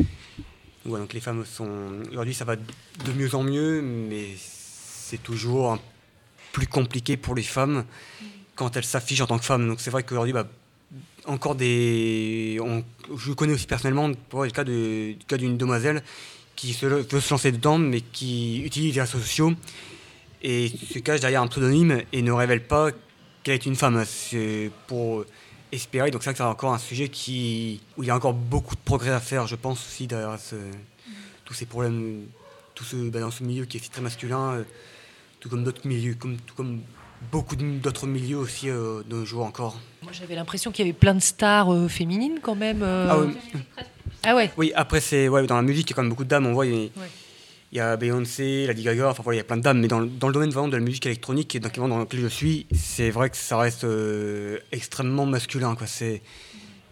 [0.85, 1.69] ouais, donc les femmes sont
[2.11, 5.79] aujourd'hui ça va de mieux en mieux, mais c'est toujours un-
[6.55, 7.83] plus compliqué pour les femmes
[8.55, 9.67] quand elles s'affichent en tant que femmes.
[9.67, 10.47] Donc c'est vrai qu'aujourd'hui, bah,
[11.25, 12.57] encore des.
[12.63, 12.81] on-
[13.17, 16.01] je connais aussi personnellement pour le cas d'une demoiselle
[16.55, 19.51] qui se, veut se lancer dedans, mais qui utilise les réseaux sociaux
[20.41, 22.91] et se cache derrière un pseudonyme et ne révèle pas
[23.43, 24.01] qu'elle est une femme.
[24.05, 25.25] C'est pour
[25.73, 26.09] espérer.
[26.09, 28.81] Donc c'est que c'est encore un sujet qui, où il y a encore beaucoup de
[28.85, 30.37] progrès à faire, je pense aussi derrière
[31.43, 32.21] tous ces problèmes,
[32.75, 34.63] tout ce, bah, dans ce milieu qui est très masculin,
[35.45, 36.79] tout comme d'autres milieux, comme, tout comme
[37.31, 39.79] beaucoup d'autres milieux aussi euh, de nos jours encore.
[40.01, 42.81] Moi, j'avais l'impression qu'il y avait plein de stars euh, féminines quand même.
[42.81, 43.07] euh.
[43.11, 43.33] Ah oui.
[44.23, 44.51] Ah ouais.
[44.57, 46.47] Oui, après, c'est ouais, dans la musique, il y a quand même beaucoup de dames.
[46.47, 46.89] On voit, il y a,
[47.71, 49.79] il y a Beyoncé, Lady Gaga, enfin voilà, il y a plein de dames.
[49.81, 52.21] Mais dans, le- dans le domaine vraiment de la musique électronique, et dans, dans lequel
[52.21, 53.85] je suis, c'est vrai que ça reste
[54.71, 55.75] extrêmement masculin.
[55.75, 55.85] Quoi.
[55.85, 56.23] C'est,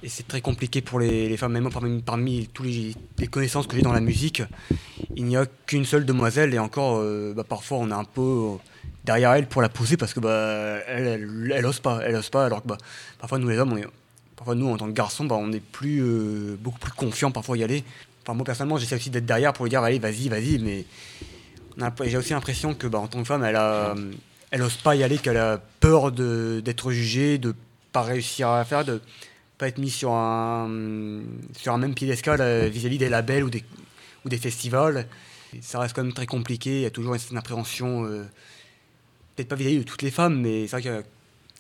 [0.04, 1.54] et c'est très compliqué pour les, femmes.
[1.54, 4.44] Même parmi, parmi tous les, connaissances que j'ai dans la musique,
[5.16, 6.54] il n'y a qu'une seule demoiselle.
[6.54, 8.56] Et encore, euh, bah, parfois, on est un peu euh,
[9.06, 12.02] derrière elle pour la pousser parce que bah, elle, elle, ose pas.
[12.04, 12.46] Elle ose pas.
[12.46, 12.78] Alors que bah,
[13.18, 13.80] parfois, nous les hommes,
[14.36, 17.56] parfois nous en tant que garçons, bah, on est plus, euh, beaucoup plus confiants parfois
[17.56, 17.84] à y aller.
[18.24, 20.86] Enfin, moi personnellement, j'essaie aussi d'être derrière pour lui dire allez, vas-y, vas-y, mais
[22.06, 23.96] j'ai aussi l'impression que bah, en tant que femme, elle a,
[24.52, 27.56] elle ose pas y aller, qu'elle a peur d'être jugée, de
[27.92, 28.84] pas réussir à faire,
[29.58, 31.22] pas être mise sur un,
[31.58, 33.64] sur un même piédestal euh, vis-à-vis des labels ou des,
[34.26, 35.08] ou des festivals.
[35.62, 38.24] Ça reste quand même très compliqué, il y a toujours une appréhension, euh,
[39.36, 41.04] peut-être pas vis-à-vis de toutes les femmes, mais c'est vrai que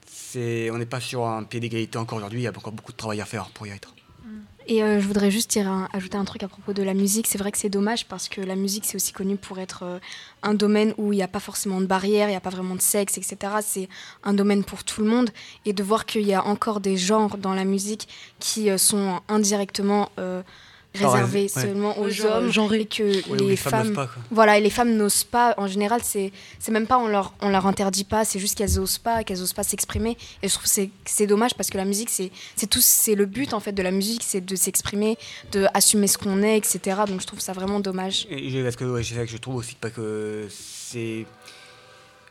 [0.07, 2.91] c'est, on n'est pas sur un pied d'égalité encore aujourd'hui, il y a encore beaucoup
[2.91, 3.93] de travail à faire pour y être.
[4.67, 5.57] Et euh, je voudrais juste
[5.93, 7.27] ajouter un truc à propos de la musique.
[7.27, 9.99] C'est vrai que c'est dommage parce que la musique, c'est aussi connu pour être euh,
[10.41, 12.75] un domaine où il n'y a pas forcément de barrières, il n'y a pas vraiment
[12.75, 13.37] de sexe, etc.
[13.61, 13.89] C'est
[14.23, 15.31] un domaine pour tout le monde.
[15.65, 18.07] Et de voir qu'il y a encore des genres dans la musique
[18.39, 20.09] qui euh, sont indirectement
[21.01, 21.47] ouais.
[21.47, 22.81] seulement aux Genre, hommes genrés.
[22.81, 25.53] et que Ouais, les, les femmes n'osent femmes pas, voilà et les femmes n'osent pas.
[25.57, 28.25] En général c'est c'est même pas on leur on leur interdit pas.
[28.25, 30.17] C'est juste qu'elles osent pas qu'elles osent pas s'exprimer.
[30.41, 33.15] Et je trouve que c'est c'est dommage parce que la musique c'est c'est tout c'est
[33.15, 35.17] le but en fait de la musique c'est de s'exprimer
[35.51, 38.27] de assumer ce qu'on est etc donc je trouve ça vraiment dommage.
[38.29, 41.25] Et parce que ouais, c'est vrai que je trouve aussi pas que c'est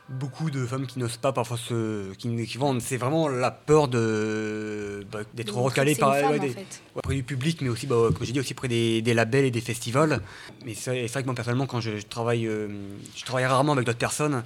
[0.09, 2.81] beaucoup de femmes qui n'osent pas parfois se qui, qui vendent.
[2.81, 6.81] C'est vraiment la peur de bah, d'être recalé par une femme, ouais, en fait.
[6.95, 9.51] auprès du public mais aussi bah, comme j'ai dit aussi auprès des, des labels et
[9.51, 10.21] des festivals.
[10.65, 12.67] Mais c'est vrai que moi personnellement quand je, je travaille euh,
[13.15, 14.43] je travaille rarement avec d'autres personnes.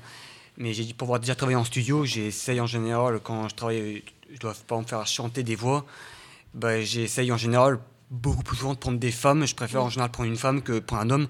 [0.58, 4.39] Mais j'ai pour avoir déjà travaillé en studio j'essaye en général quand je travaille je
[4.39, 5.86] dois pas me faire chanter des voix
[6.54, 9.46] bah, j'essaye en général beaucoup plus souvent de prendre des femmes.
[9.46, 11.28] Je préfère en général prendre une femme que prendre un homme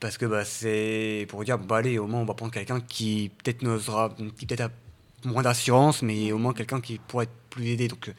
[0.00, 3.30] parce que bah, c'est pour dire, bah, allez, au moins on va prendre quelqu'un qui
[3.42, 4.70] peut-être n'osera, qui peut-être a
[5.24, 7.88] moins d'assurance, mais au moins quelqu'un qui pourrait être plus aidé.
[7.88, 8.12] Donc euh,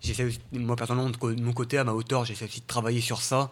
[0.00, 3.50] j'essaie moi personnellement de mon côté, à ma hauteur, j'essaie aussi de travailler sur ça,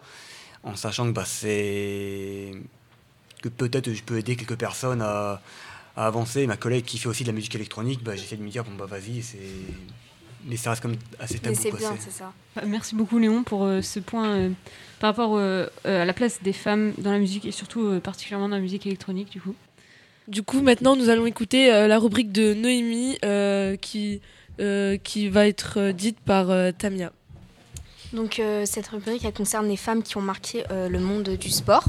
[0.63, 2.51] en sachant que bah, c'est
[3.41, 5.41] que peut-être je peux aider quelques personnes à,
[5.95, 6.47] à avancer.
[6.47, 8.75] Ma collègue qui fait aussi de la musique électronique, bah, j'essaie de me dire, bon
[8.77, 9.37] bah vas-y, c'est...
[10.45, 11.55] Mais ça reste comme assez tabou.
[11.55, 14.49] mais c'est bien c'est ça Bah, Merci beaucoup Léon pour euh, ce point euh,
[14.99, 17.99] par rapport euh, euh, à la place des femmes dans la musique et surtout euh,
[17.99, 19.55] particulièrement dans la musique électronique du coup.
[20.27, 24.19] Du coup, maintenant, nous allons écouter euh, la rubrique de Noémie euh, qui,
[24.59, 27.13] euh, qui va être euh, dite par euh, Tamia.
[28.13, 31.49] Donc euh, cette rubrique elle concerne les femmes qui ont marqué euh, le monde du
[31.49, 31.85] sport.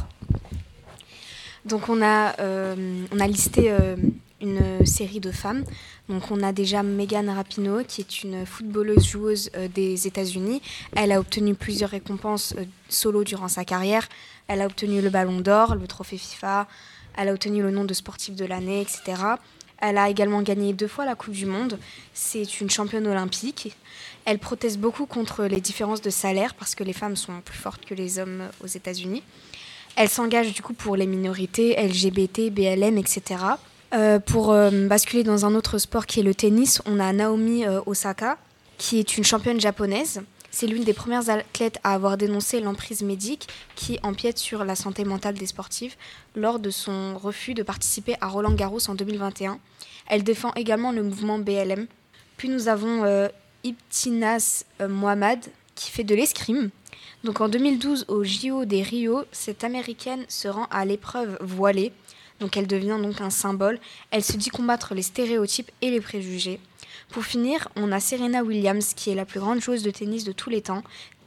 [1.64, 3.96] Donc on a, euh, on a listé euh,
[4.40, 5.64] une série de femmes.
[6.08, 10.62] Donc on a déjà Megan Rapinoe qui est une footballeuse joueuse euh, des États-Unis.
[10.96, 14.08] Elle a obtenu plusieurs récompenses euh, solo durant sa carrière.
[14.46, 16.66] Elle a obtenu le Ballon d'Or, le trophée FIFA.
[17.16, 19.22] Elle a obtenu le nom de sportive de l'année, etc.
[19.80, 21.78] Elle a également gagné deux fois la Coupe du Monde.
[22.14, 23.76] C'est une championne olympique.
[24.24, 27.84] Elle proteste beaucoup contre les différences de salaire parce que les femmes sont plus fortes
[27.84, 29.22] que les hommes aux États-Unis.
[29.96, 33.36] Elle s'engage du coup pour les minorités LGBT, BLM, etc.
[33.94, 37.64] Euh, pour euh, basculer dans un autre sport qui est le tennis, on a Naomi
[37.64, 38.36] euh, Osaka,
[38.76, 40.20] qui est une championne japonaise.
[40.50, 45.04] C'est l'une des premières athlètes à avoir dénoncé l'emprise médique qui empiète sur la santé
[45.04, 45.96] mentale des sportifs
[46.34, 49.58] lors de son refus de participer à Roland Garros en 2021.
[50.06, 51.86] Elle défend également le mouvement BLM.
[52.36, 53.28] Puis nous avons euh,
[53.64, 55.40] Ibtinas Mohamed
[55.74, 56.70] qui fait de l'escrime.
[57.24, 61.92] Donc en 2012 au JO des Rio, cette américaine se rend à l'épreuve voilée.
[62.40, 63.78] Donc elle devient donc un symbole.
[64.10, 66.60] Elle se dit combattre les stéréotypes et les préjugés.
[67.10, 70.32] Pour finir, on a Serena Williams qui est la plus grande joueuse de tennis de
[70.32, 70.82] tous les temps.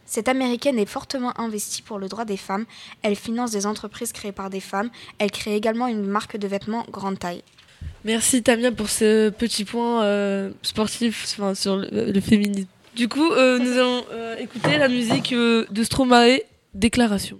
[0.06, 2.66] Cette américaine est fortement investie pour le droit des femmes.
[3.02, 4.90] Elle finance des entreprises créées par des femmes.
[5.20, 7.44] Elle crée également une marque de vêtements grande taille.
[8.04, 12.68] Merci Tamia pour ce petit point euh, sportif sur le, le féminisme.
[12.96, 16.40] Du coup, euh, nous allons euh, écouter la musique euh, de Stromae,
[16.74, 17.40] Déclaration.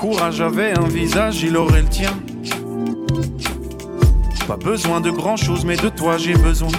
[0.00, 2.08] Courage avait un visage, il aurait le tien.
[4.48, 6.70] Pas besoin de grand chose, mais de toi j'ai besoin.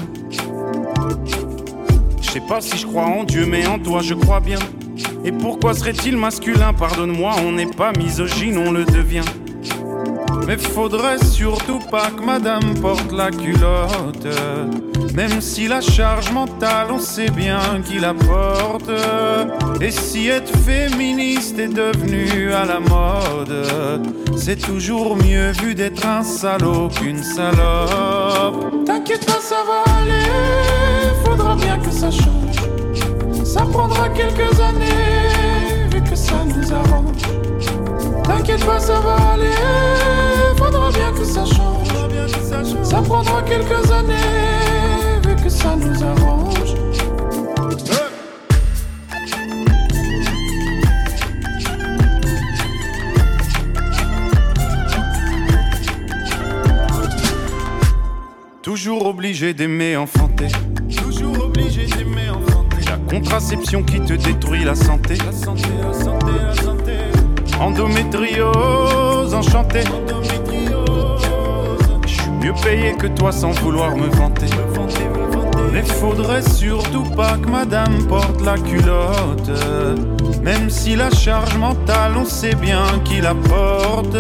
[2.20, 4.58] Je sais pas si je crois en Dieu, mais en toi je crois bien.
[5.24, 6.74] Et pourquoi serait-il masculin?
[6.74, 9.22] Pardonne-moi, on n'est pas misogyne, on le devient.
[10.52, 14.28] Mais faudrait surtout pas que madame porte la culotte.
[15.14, 18.92] Même si la charge mentale, on sait bien qui la porte.
[19.80, 23.66] Et si être féministe est devenu à la mode,
[24.36, 28.86] c'est toujours mieux vu d'être un salaud qu'une salope.
[28.86, 33.46] T'inquiète pas, ça va aller, faudra bien que ça change.
[33.46, 37.22] Ça prendra quelques années, vu que ça nous arrange.
[38.26, 39.50] T'inquiète pas, ça va aller,
[40.64, 41.88] faudra bien que ça change.
[42.84, 46.76] Ça prendra quelques années, vu que ça nous arrange.
[58.62, 60.48] Toujours obligé d'aimer enfanter.
[60.96, 62.86] Toujours obligé d'aimer enfanter.
[62.88, 65.16] La contraception qui te détruit la santé.
[65.26, 66.94] La santé, la santé, la santé.
[67.60, 69.84] Endométriose, enchanté.
[72.42, 74.48] Mieux payé que toi sans vouloir me vanter.
[75.72, 79.52] Mais faudrait surtout pas que madame porte la culotte.
[80.44, 84.18] Même si la charge mentale, on sait bien qui la porte.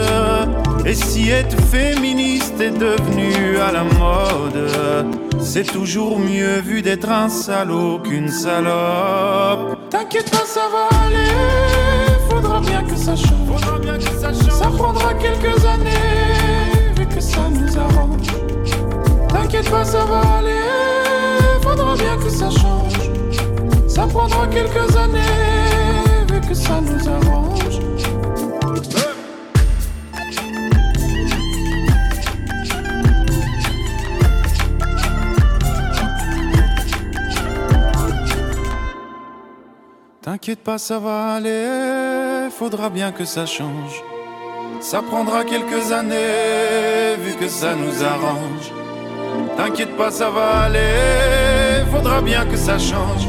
[0.85, 4.69] Et si être féministe est devenu à la mode,
[5.39, 9.77] c'est toujours mieux vu d'être un salaud qu'une salope.
[9.89, 11.31] T'inquiète pas, ça va aller,
[12.29, 13.31] faudra bien que ça change.
[14.49, 16.20] Ça prendra quelques années,
[17.21, 18.27] ça nous arrange.
[19.29, 20.65] T'inquiète pas, ça va aller,
[21.61, 23.11] faudra bien que ça change.
[23.87, 25.19] Ça prendra quelques années,
[26.29, 27.79] vu que ça nous arrange.
[40.21, 44.01] T'inquiète pas, ça va aller, faudra bien que ça change.
[44.91, 48.73] Ça prendra quelques années, vu que ça nous arrange.
[49.55, 53.25] T'inquiète pas, ça va aller, faudra bien que ça change.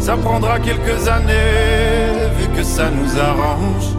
[0.00, 3.93] Ça prendra quelques années, vu que ça nous arrange.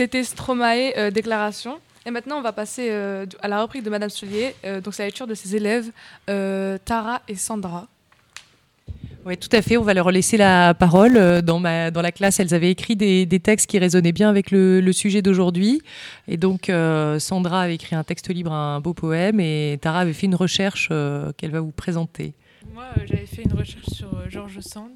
[0.00, 1.78] C'était Stromae, euh, déclaration.
[2.06, 4.54] Et maintenant, on va passer euh, à la reprise de Madame Soulier.
[4.64, 5.90] Euh, donc, c'est la lecture de ses élèves,
[6.30, 7.86] euh, Tara et Sandra.
[9.26, 9.76] Oui, tout à fait.
[9.76, 11.42] On va leur laisser la parole.
[11.42, 14.50] Dans, ma, dans la classe, elles avaient écrit des, des textes qui résonnaient bien avec
[14.50, 15.82] le, le sujet d'aujourd'hui.
[16.28, 20.14] Et donc, euh, Sandra avait écrit un texte libre, un beau poème, et Tara avait
[20.14, 22.32] fait une recherche euh, qu'elle va vous présenter.
[22.72, 24.92] Moi, euh, j'avais fait une recherche sur euh, George Sand.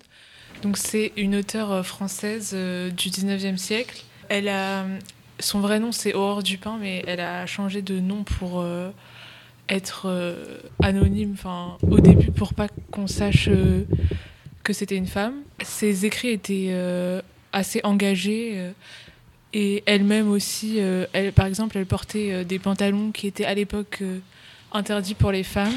[0.63, 4.03] Donc, c'est une auteure française euh, du 19e siècle.
[4.29, 4.49] Elle
[5.41, 8.91] son vrai nom, c'est Aurore Dupin, mais elle a changé de nom pour, euh,
[9.69, 11.37] être euh, anonyme,
[11.83, 13.85] au début pour pas qu'on sache euh,
[14.63, 15.43] que c'était une femme.
[15.63, 16.75] Ses écrits étaient
[17.53, 18.73] assez engagés
[19.53, 20.79] et elle-même aussi.
[21.13, 24.03] elle, par exemple, elle portait des pantalons qui étaient à l'époque
[24.73, 25.75] interdits pour les femmes.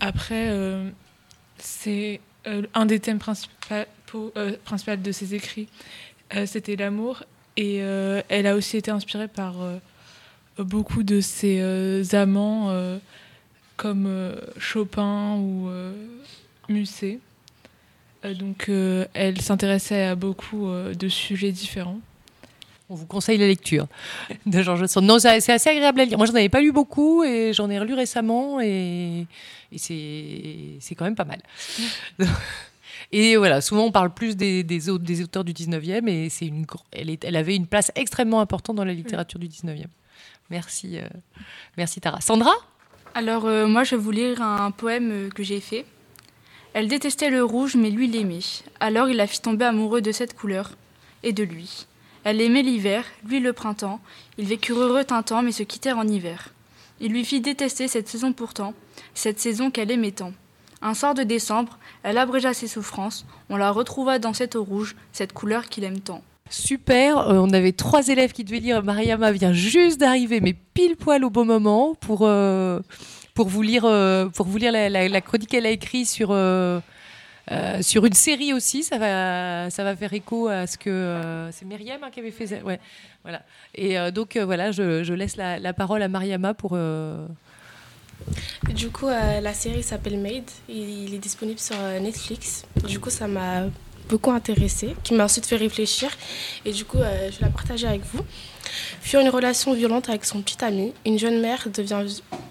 [0.00, 0.52] Après,
[1.58, 2.20] c'est
[2.74, 3.54] un des thèmes principaux
[4.64, 5.68] principaux de ses écrits,
[6.46, 7.24] c'était l'amour
[7.58, 9.78] et euh, elle a aussi été inspirée par euh,
[10.58, 12.72] beaucoup de ses euh, amants
[13.76, 14.08] comme
[14.58, 15.68] Chopin ou
[16.68, 17.18] Musset.
[18.22, 18.70] Donc
[19.14, 21.98] elle s'intéressait à beaucoup de sujets différents.
[22.90, 23.86] On vous conseille la lecture
[24.46, 25.04] de Georges Sand.
[25.04, 26.16] Non, c'est assez agréable à lire.
[26.16, 29.26] Moi, j'en avais pas lu beaucoup et j'en ai relu récemment et,
[29.72, 31.40] et c'est c'est quand même pas mal.
[33.12, 36.46] Et voilà, souvent on parle plus des, des, au- des auteurs du 19e et c'est
[36.46, 39.86] une, gr- elle, est- elle avait une place extrêmement importante dans la littérature du 19e.
[40.50, 41.06] Merci, euh,
[41.76, 42.20] merci Tara.
[42.20, 42.52] Sandra?
[43.14, 45.86] Alors euh, moi je vais vous lire un poème euh, que j'ai fait.
[46.74, 48.40] Elle détestait le rouge mais lui l'aimait.
[48.78, 50.72] Alors il la fit tomber amoureux de cette couleur
[51.22, 51.86] et de lui.
[52.24, 54.00] Elle aimait l'hiver, lui le printemps.
[54.36, 56.52] Ils vécurent heureux Tintant mais se quittèrent en hiver.
[57.00, 58.74] Il lui fit détester cette saison pourtant,
[59.14, 60.32] cette saison qu'elle aimait tant.
[60.80, 63.26] Un soir de décembre, elle abrégea ses souffrances.
[63.50, 66.22] On la retrouva dans cette eau rouge, cette couleur qu'il aime tant.
[66.50, 68.82] Super, euh, on avait trois élèves qui devaient lire.
[68.82, 72.80] Mariama vient juste d'arriver, mais pile poil au bon moment pour, euh,
[73.34, 76.28] pour vous lire, euh, pour vous lire la, chronique qu'elle a écrite sur,
[77.80, 78.82] sur une série aussi.
[78.82, 81.48] Ça va, ça va faire écho à ce que.
[81.52, 82.56] c'est Myriam hein, qui avait fait ça.
[82.64, 82.80] Ouais,
[83.24, 83.42] voilà.
[83.74, 86.78] Et donc, voilà, je, je laisse la, la parole à Mariama pour.
[88.74, 90.50] Du coup, euh, la série s'appelle Made.
[90.68, 92.64] Il, il est disponible sur euh, Netflix.
[92.86, 93.64] Du coup, ça m'a
[94.08, 96.10] beaucoup intéressée, qui m'a ensuite fait réfléchir.
[96.64, 98.24] Et du coup, euh, je vais la partager avec vous.
[99.00, 102.04] Fuyant une relation violente avec son petit ami, une jeune mère devient,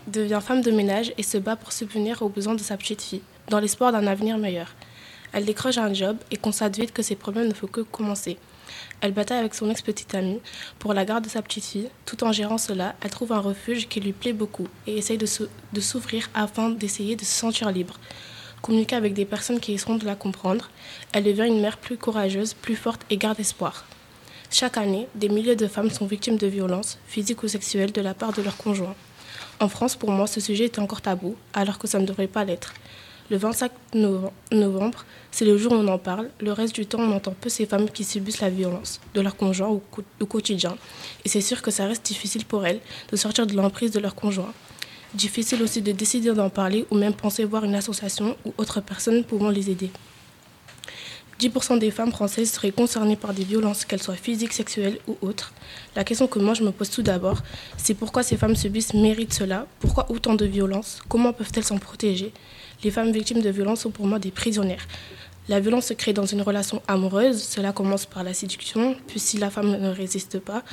[0.08, 3.22] devient femme de ménage et se bat pour subvenir aux besoins de sa petite fille,
[3.50, 4.74] dans l'espoir d'un avenir meilleur.
[5.34, 8.38] Elle décroche un job et constate vite que ses problèmes ne font que commencer.
[9.02, 10.40] Elle bataille avec son ex-petite amie
[10.80, 11.90] pour la garde de sa petite fille.
[12.06, 15.26] Tout en gérant cela, elle trouve un refuge qui lui plaît beaucoup et essaye de
[15.26, 18.00] s'ou- de s'ouvrir afin d'essayer de se sentir libre.
[18.62, 20.70] Communiquer avec des personnes qui essaieront de la comprendre,
[21.14, 23.86] elle devient une mère plus courageuse, plus forte et garde espoir.
[24.50, 28.14] Chaque année, des milliers de femmes sont victimes de violences, physiques ou sexuelles, de la
[28.14, 28.96] part de leurs conjoints.
[29.60, 32.46] En France, pour moi, ce sujet est encore tabou, alors que ça ne devrait pas
[32.46, 32.74] l'être.
[33.30, 36.30] Le 25 nove- novembre, c'est le jour où on en parle.
[36.40, 39.36] Le reste du temps, on entend peu ces femmes qui subissent la violence de leur
[39.36, 39.84] conjoint au,
[40.22, 40.78] au quotidien.
[41.26, 42.80] Et c'est sûr que ça reste difficile pour elles
[43.12, 44.54] de sortir de l'emprise de leur conjoint.
[45.14, 49.24] Difficile aussi de décider d'en parler ou même penser voir une association ou autre personne
[49.26, 49.92] pouvant les aider.
[51.40, 55.54] 10% des femmes françaises seraient concernées par des violences, qu'elles soient physiques, sexuelles ou autres.
[55.96, 57.44] La question que moi je me pose tout d'abord,
[57.78, 59.68] c'est pourquoi ces femmes subissent, méritent cela?
[59.80, 61.00] Pourquoi autant de violences?
[61.08, 62.34] Comment peuvent-elles s'en protéger?
[62.84, 64.88] Les femmes victimes de violences sont pour moi des prisonnières.
[65.50, 69.38] La violence se crée dans une relation amoureuse, cela commence par la séduction, puis si
[69.38, 70.64] la femme ne résiste pas,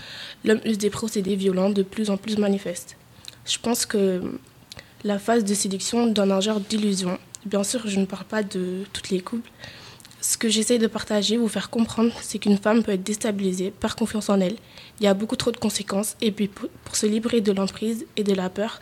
[0.45, 2.97] l'homme use des procédés violents de plus en plus manifestes.
[3.47, 4.21] Je pense que
[5.05, 7.19] la phase de séduction donne un genre d'illusion.
[7.47, 9.51] Bien sûr, je ne parle pas de toutes les couples,
[10.25, 13.95] ce que j'essaie de partager, vous faire comprendre, c'est qu'une femme peut être déstabilisée, perd
[13.95, 14.57] confiance en elle.
[15.01, 16.17] Il y a beaucoup trop de conséquences.
[16.21, 18.79] Et puis pour, pour se libérer de l'emprise et de la peur,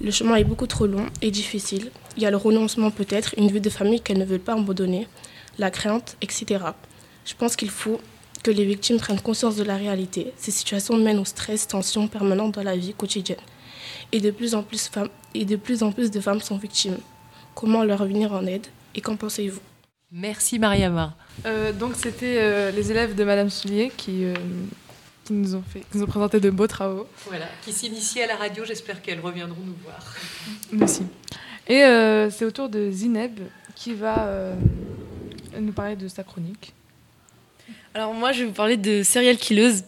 [0.00, 1.90] le chemin est beaucoup trop long et difficile.
[2.16, 5.06] Il y a le renoncement peut-être, une vie de famille qu'elle ne veut pas abandonner,
[5.58, 6.64] la crainte, etc.
[7.24, 8.00] Je pense qu'il faut
[8.42, 10.32] que les victimes prennent conscience de la réalité.
[10.36, 13.40] Ces situations mènent au stress, tension permanente dans la vie quotidienne.
[14.12, 16.98] Et de plus en plus, femmes, et de, plus en plus de femmes sont victimes.
[17.54, 19.60] Comment leur venir en aide Et qu'en pensez-vous?
[20.12, 21.16] Merci Mariama.
[21.44, 24.34] Euh, donc c'était euh, les élèves de Madame Soulier qui, euh,
[25.26, 27.06] qui, nous ont fait, qui nous ont présenté de beaux travaux.
[27.26, 30.14] Voilà, qui s'initient à la radio, j'espère qu'elles reviendront nous voir.
[30.72, 31.02] Merci.
[31.68, 33.40] Et euh, c'est au tour de Zineb
[33.74, 34.54] qui va euh,
[35.58, 36.72] nous parler de sa chronique.
[37.94, 39.84] Alors moi, je vais vous parler de serial killeuse.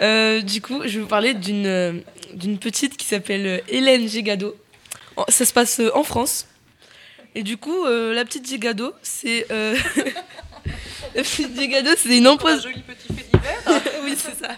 [0.00, 2.02] Euh, du coup, je vais vous parler d'une
[2.34, 4.54] d'une petite qui s'appelle Hélène Gégado.
[5.28, 6.46] Ça se passe en France.
[7.34, 9.76] Et du coup, euh, la petite Gégado, c'est euh,
[11.14, 12.62] la petite Gégado, c'est une empoise.
[12.62, 13.82] joli petit fait d'hiver.
[14.04, 14.56] oui, c'est ça.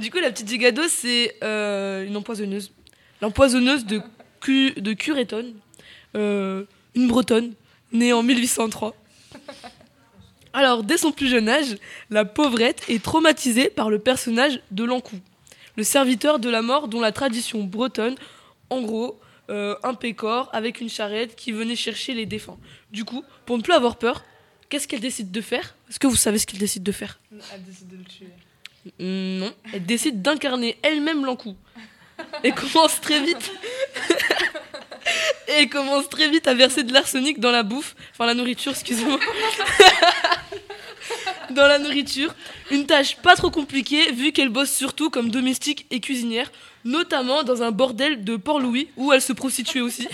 [0.00, 2.72] Du coup, la petite Gégado, c'est euh, une empoisonneuse.
[3.20, 4.00] L'empoisonneuse de,
[4.40, 5.52] Cu- de Cureton,
[6.16, 7.52] euh, une bretonne,
[7.92, 8.94] née en 1803.
[10.52, 11.76] Alors, dès son plus jeune âge,
[12.10, 15.16] la pauvrette est traumatisée par le personnage de l'Ancou,
[15.76, 18.16] le serviteur de la mort dont la tradition bretonne,
[18.70, 19.20] en gros,
[19.50, 22.58] euh, un pécor avec une charrette qui venait chercher les défunts.
[22.90, 24.24] Du coup, pour ne plus avoir peur,
[24.68, 25.76] qu'est-ce qu'elle décide de faire?
[25.88, 27.20] Est-ce que vous savez ce qu'elle décide de faire?
[27.52, 28.28] Elle décide de le tuer.
[28.98, 31.56] Non, elle décide d'incarner elle-même l'encou.
[32.44, 33.52] Et commence très vite.
[35.48, 38.72] et elle commence très vite à verser de l'arsenic dans la bouffe, enfin la nourriture,
[38.72, 39.18] excusez-moi.
[41.50, 42.34] dans la nourriture,
[42.70, 46.50] une tâche pas trop compliquée vu qu'elle bosse surtout comme domestique et cuisinière,
[46.84, 50.08] notamment dans un bordel de Port-Louis où elle se prostituait aussi.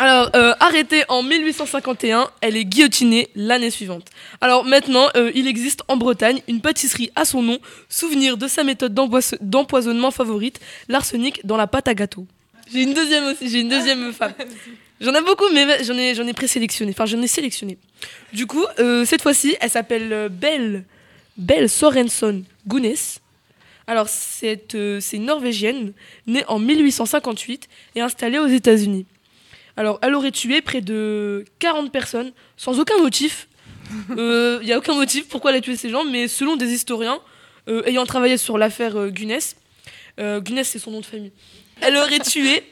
[0.00, 4.06] Alors, euh, arrêtée en 1851, elle est guillotinée l'année suivante.
[4.40, 7.58] Alors maintenant, euh, il existe en Bretagne une pâtisserie à son nom,
[7.90, 12.26] souvenir de sa méthode d'empois- d'empoisonnement favorite, l'arsenic dans la pâte à gâteau.
[12.72, 14.32] J'ai une deuxième aussi, j'ai une deuxième femme.
[15.02, 16.92] J'en ai beaucoup, mais j'en ai, j'en ai présélectionné.
[16.92, 17.76] Enfin, j'en ai sélectionné.
[18.32, 20.84] Du coup, euh, cette fois-ci, elle s'appelle Belle,
[21.36, 23.20] Belle Sorenson Gunness.
[23.86, 24.62] Alors, c'est
[25.00, 25.92] c'est une Norvégienne,
[26.26, 29.04] née en 1858 et installée aux États-Unis.
[29.76, 33.48] Alors, elle aurait tué près de 40 personnes sans aucun motif.
[34.10, 37.20] Il n'y a aucun motif pourquoi elle a tué ces gens, mais selon des historiens
[37.68, 39.10] euh, ayant travaillé sur l'affaire euh,
[40.18, 41.32] euh, Gunness c'est son nom de famille,
[41.80, 42.62] elle aurait tué.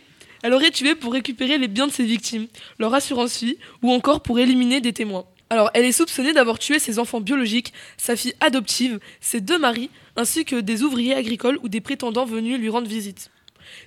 [0.45, 2.47] Elle aurait tué pour récupérer les biens de ses victimes,
[2.79, 5.25] leur assurance vie, ou encore pour éliminer des témoins.
[5.51, 9.91] Alors, elle est soupçonnée d'avoir tué ses enfants biologiques, sa fille adoptive, ses deux maris,
[10.15, 13.31] ainsi que des ouvriers agricoles ou des prétendants venus lui rendre visite.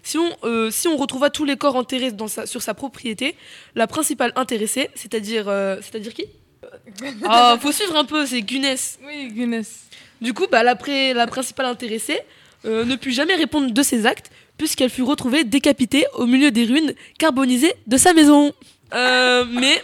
[0.03, 3.35] Si on, euh, si on retrouva tous les corps enterrés dans sa- sur sa propriété,
[3.75, 6.25] la principale intéressée, c'est-à-dire euh, c'est-à-dire qui?
[7.25, 8.99] Ah, faut suivre un peu, c'est Gunness.
[9.05, 9.85] Oui, Gunness.
[10.21, 12.19] Du coup, bah, la, pré- la principale intéressée
[12.65, 16.65] euh, ne put jamais répondre de ses actes, puisqu'elle fut retrouvée décapitée au milieu des
[16.65, 18.53] ruines carbonisées de sa maison.
[18.93, 19.83] Mais,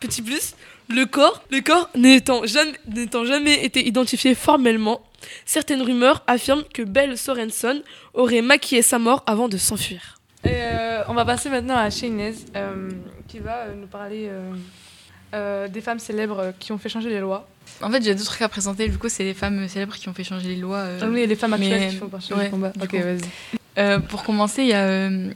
[0.00, 0.54] petit plus,
[0.88, 5.00] le corps, le corps n'étant jamais, n'étant jamais été identifié formellement,
[5.44, 7.82] certaines rumeurs affirment que Belle Sorenson
[8.14, 10.18] aurait maquillé sa mort avant de s'enfuir.
[10.46, 12.90] Euh, on va passer maintenant à Shaynez, euh,
[13.26, 14.52] qui va euh, nous parler euh,
[15.34, 17.48] euh, des femmes célèbres qui ont fait changer les lois.
[17.82, 18.88] En fait, j'ai deux trucs à présenter.
[18.88, 20.78] Du coup, c'est les femmes célèbres qui ont fait changer les lois.
[20.78, 22.70] euh, Ah oui, les femmes actuelles mais- qui font changer le combat.
[22.70, 22.96] du Ok, coup.
[22.98, 23.20] vas-y.
[23.78, 25.30] Euh, pour commencer, il y a euh,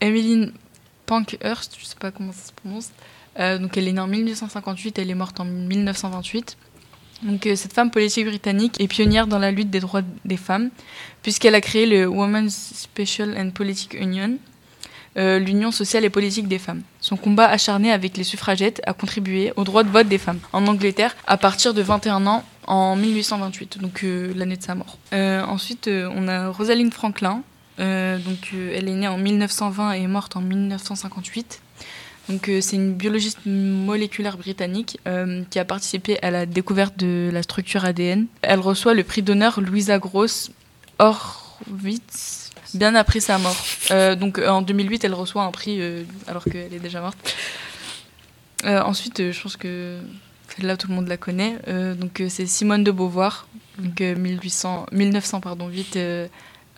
[0.00, 0.52] Emmeline
[1.06, 2.90] Pankhurst, je sais pas comment ça se prononce.
[3.38, 6.56] Euh, donc, elle est née en 1858, elle est morte en 1928.
[7.22, 10.70] Donc, euh, cette femme politique britannique est pionnière dans la lutte des droits des femmes,
[11.22, 14.38] puisqu'elle a créé le Women's Special and Politic Union,
[15.16, 16.82] euh, l'union sociale et politique des femmes.
[17.00, 20.66] Son combat acharné avec les suffragettes a contribué au droit de vote des femmes en
[20.66, 24.98] Angleterre à partir de 21 ans en 1828, donc euh, l'année de sa mort.
[25.12, 27.42] Ensuite, on a Rosalind Franklin.
[27.78, 31.60] Donc, elle est née en 1920 et est morte en 1958.
[32.28, 37.30] Donc, euh, c'est une biologiste moléculaire britannique euh, qui a participé à la découverte de
[37.32, 38.26] la structure ADN.
[38.42, 40.50] Elle reçoit le prix d'honneur Louisa Gross
[40.98, 43.56] Horwitz bien après sa mort.
[43.90, 45.80] Euh, donc, en 2008, elle reçoit un prix
[46.26, 47.34] alors qu'elle est déjà morte.
[48.64, 49.98] Ensuite, je pense que
[50.56, 51.58] celle-là, tout le monde la connaît.
[51.96, 53.48] Donc, c'est Simone de Beauvoir,
[53.78, 56.28] donc, euh, 1800, 1900, pardon, 8, et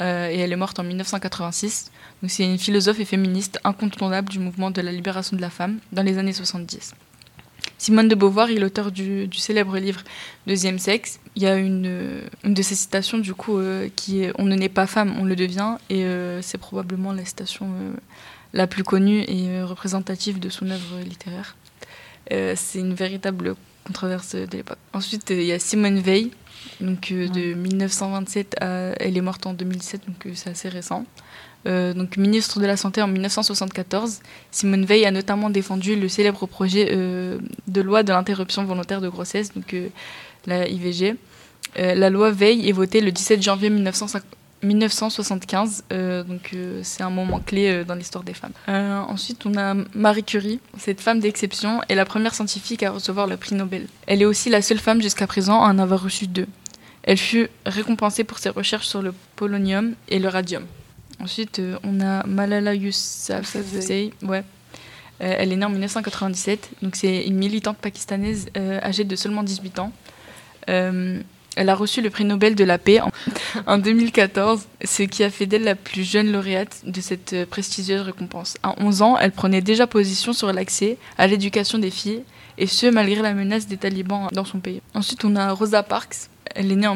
[0.01, 1.91] elle est morte en 1986.
[2.27, 6.03] C'est une philosophe et féministe incontournable du mouvement de la libération de la femme dans
[6.03, 6.95] les années 70.
[7.79, 10.01] Simone de Beauvoir est l'auteur du, célèbre livre
[10.47, 11.21] Deuxième sexe.
[11.37, 14.55] Il y a une, euh, de ses citations, du coup, euh, qui est On ne
[14.55, 15.77] naît pas femme, on le devient.
[15.91, 17.69] Et euh, c'est probablement la citation
[18.53, 21.57] la plus connue et représentative de son œuvre littéraire.
[22.31, 23.55] C'est une véritable
[23.87, 24.79] controverse de l'époque.
[24.93, 26.31] Ensuite, il y a Simone Veil,
[26.81, 28.93] donc, euh, de 1927 à.
[29.01, 31.05] Elle est morte en 2007, donc euh, c'est assez récent.
[31.67, 36.47] Euh, donc ministre de la Santé en 1974, Simone Veil a notamment défendu le célèbre
[36.47, 39.75] projet de loi de l'interruption volontaire de grossesse, donc
[40.47, 41.17] la IVG.
[41.77, 44.25] La loi Veil est votée le 17 janvier 1950
[44.63, 48.53] 1975, euh, donc euh, c'est un moment clé euh, dans l'histoire des femmes.
[48.67, 50.61] Ensuite, on a Marie Curie.
[50.79, 53.87] Cette femme d'exception est la première scientifique à recevoir le prix Nobel.
[54.07, 56.47] Elle est aussi la seule femme jusqu'à présent à en avoir reçu deux.
[57.03, 60.65] Elle fut récompensée pour ses recherches sur le polonium et le radium.
[61.21, 64.13] Ensuite, on a Malala Yousafzai.
[64.23, 64.43] Ouais.
[65.21, 69.93] Elle est née en 1997, donc c'est une militante pakistanaise âgée de seulement 18 ans.
[71.57, 73.11] Elle a reçu le prix Nobel de la paix en,
[73.67, 78.01] en 2014, ce qui a fait d'elle la plus jeune lauréate de cette euh, prestigieuse
[78.01, 78.57] récompense.
[78.63, 82.23] À 11 ans, elle prenait déjà position sur l'accès à l'éducation des filles,
[82.59, 84.81] et ce malgré la menace des talibans dans son pays.
[84.95, 86.29] Ensuite, on a Rosa Parks.
[86.55, 86.95] Elle est née en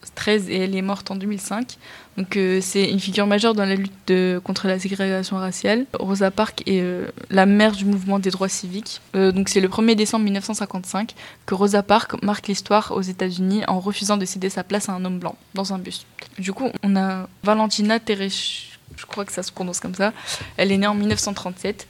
[0.00, 1.76] 1913 et elle est morte en 2005.
[2.16, 4.12] Donc euh, c'est une figure majeure dans la lutte
[4.44, 5.86] contre la ségrégation raciale.
[5.94, 9.00] Rosa Parks est euh, la mère du mouvement des droits civiques.
[9.14, 11.14] Euh, donc c'est le 1er décembre 1955
[11.46, 15.04] que Rosa Parks marque l'histoire aux États-Unis en refusant de céder sa place à un
[15.04, 16.06] homme blanc dans un bus.
[16.38, 20.12] Du coup, on a Valentina Tereshkova, je crois que ça se prononce comme ça.
[20.56, 21.86] Elle est née en 1937.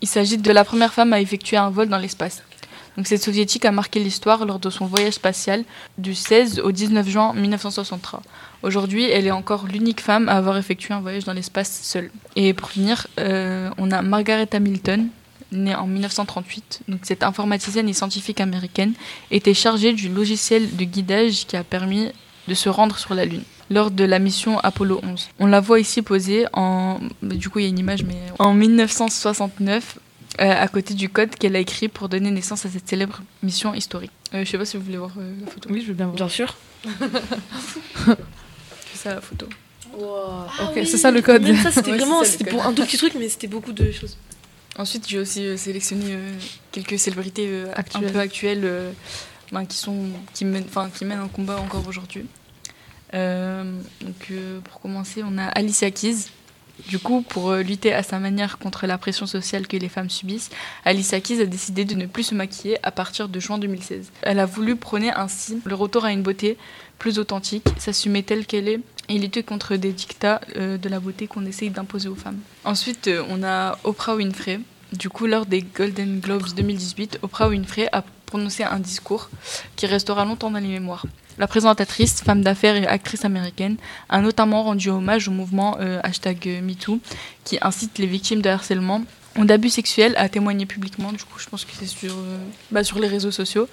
[0.00, 2.42] Il s'agit de la première femme à effectuer un vol dans l'espace.
[2.96, 5.64] Donc cette soviétique a marqué l'histoire lors de son voyage spatial
[5.98, 8.22] du 16 au 19 juin 1963.
[8.62, 12.10] Aujourd'hui, elle est encore l'unique femme à avoir effectué un voyage dans l'espace seule.
[12.36, 15.08] Et pour finir, euh, on a Margaret Hamilton,
[15.52, 16.82] née en 1938.
[16.88, 18.94] Donc cette informaticienne et scientifique américaine
[19.30, 22.10] était chargée du logiciel de guidage qui a permis
[22.48, 25.28] de se rendre sur la Lune lors de la mission Apollo 11.
[25.38, 26.98] On la voit ici posée en...
[27.22, 29.98] Du coup, il y a une image, mais en 1969,
[30.40, 33.74] euh, à côté du code qu'elle a écrit pour donner naissance à cette célèbre mission
[33.74, 34.10] historique.
[34.32, 35.68] Euh, je sais pas si vous voulez voir euh, la photo.
[35.70, 36.16] Oui, je veux bien voir.
[36.16, 36.56] Bien sûr.
[38.92, 39.46] C'est ça la photo.
[40.00, 41.42] Ah Ok, c'est ça le code.
[41.42, 43.90] Même ça, c'était Ouais, vraiment c'était pour un tout petit truc, mais c'était beaucoup de
[43.92, 44.16] choses.
[44.76, 46.32] Ensuite, j'ai aussi euh, sélectionné euh,
[46.72, 48.90] quelques célébrités euh, un peu actuelles euh,
[49.52, 52.26] ben, qui, sont, qui, mènent, enfin, qui mènent un combat encore aujourd'hui.
[53.14, 53.62] Euh,
[54.00, 56.26] donc, euh, pour commencer, on a Alicia Keys.
[56.88, 60.10] Du coup, pour euh, lutter à sa manière contre la pression sociale que les femmes
[60.10, 60.50] subissent,
[60.84, 64.10] Alicia Keys a décidé de ne plus se maquiller à partir de juin 2016.
[64.22, 66.56] Elle a voulu prôner ainsi le retour à une beauté
[66.98, 71.26] plus authentique, s'assumer telle qu'elle est et lutter contre des dictats euh, de la beauté
[71.26, 72.38] qu'on essaye d'imposer aux femmes.
[72.64, 74.60] Ensuite, euh, on a Oprah Winfrey.
[74.92, 78.02] Du coup, lors des Golden Globes 2018, Oprah Winfrey a
[78.34, 79.30] prononcé un discours
[79.76, 81.06] qui restera longtemps dans les mémoires.
[81.38, 83.76] La présentatrice, femme d'affaires et actrice américaine,
[84.08, 86.98] a notamment rendu hommage au mouvement euh, hashtag MeToo
[87.44, 89.02] qui incite les victimes de harcèlement
[89.38, 91.12] ou d'abus sexuels à témoigner publiquement.
[91.12, 92.38] Du coup, je pense que c'est sur, euh,
[92.72, 93.68] bah, les réseaux sociaux.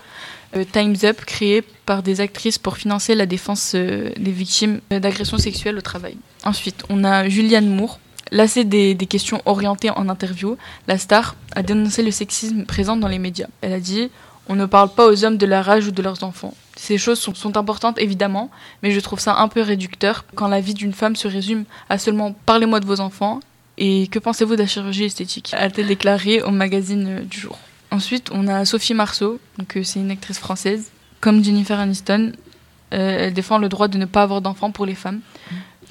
[0.55, 4.99] Euh, Time's Up, créé par des actrices pour financer la défense euh, des victimes euh,
[4.99, 6.17] d'agressions sexuelles au travail.
[6.43, 7.99] Ensuite, on a Julianne Moore.
[8.33, 10.55] Lassée des questions orientées en interview,
[10.87, 13.47] la star a dénoncé le sexisme présent dans les médias.
[13.59, 14.09] Elle a dit
[14.47, 16.53] On ne parle pas aux hommes de leur âge ou de leurs enfants.
[16.75, 18.49] Ces choses sont, importantes évidemment,
[18.81, 21.97] mais je trouve ça un peu réducteur quand la vie d'une femme se résume à
[21.97, 23.39] seulement Parlez-moi de vos enfants
[23.77, 25.53] et que pensez-vous de la chirurgie esthétique?
[25.55, 27.57] A-t-elle déclaré au magazine euh, du jour.
[27.91, 30.91] Ensuite, on a Sophie Marceau, euh, c'est une actrice française.
[31.19, 32.31] Comme Jennifer Aniston,
[32.93, 35.19] euh, elle défend le droit de ne pas avoir d'enfants pour les femmes,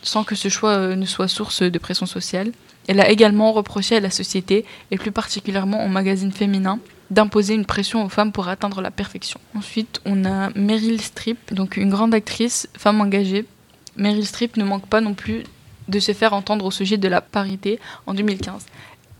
[0.03, 2.53] sans que ce choix ne soit source de pression sociale.
[2.89, 6.81] Elle a également reproché à la société, et plus particulièrement au magazine féminin,
[7.11, 9.41] d'imposer une pression aux femmes pour atteindre la perfection.
[9.57, 13.47] Ensuite, on a Meryl Streep, donc une grande actrice, femme engagée.
[13.97, 15.43] Meryl Streep ne manque pas non plus
[15.89, 18.67] de se faire entendre au sujet de la parité en 2015.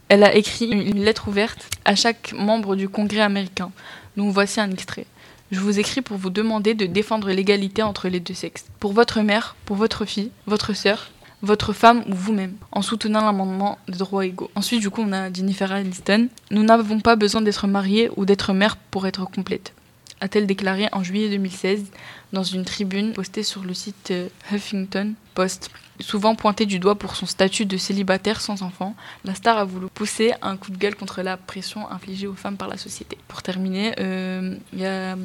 [0.09, 3.71] Elle a écrit une lettre ouverte à chaque membre du Congrès américain.
[4.17, 5.07] Donc voici un extrait.
[5.51, 8.67] Je vous écris pour vous demander de défendre l'égalité entre les deux sexes.
[8.79, 11.11] Pour votre mère, pour votre fille, votre sœur,
[11.43, 14.51] votre femme ou vous-même, en soutenant l'amendement des droits égaux.
[14.55, 16.29] Ensuite, du coup, on a Jennifer Aniston.
[16.51, 19.73] Nous n'avons pas besoin d'être mariés ou d'être mère pour être complète,
[20.21, 21.85] a-t-elle déclaré en juillet 2016
[22.33, 25.71] dans une tribune postée sur le site euh, Huffington Post.
[26.01, 28.95] Souvent pointée du doigt pour son statut de célibataire sans enfant,
[29.25, 32.57] la star a voulu pousser un coup de gueule contre la pression infligée aux femmes
[32.57, 33.19] par la société.
[33.29, 35.17] Pour terminer, euh, il y a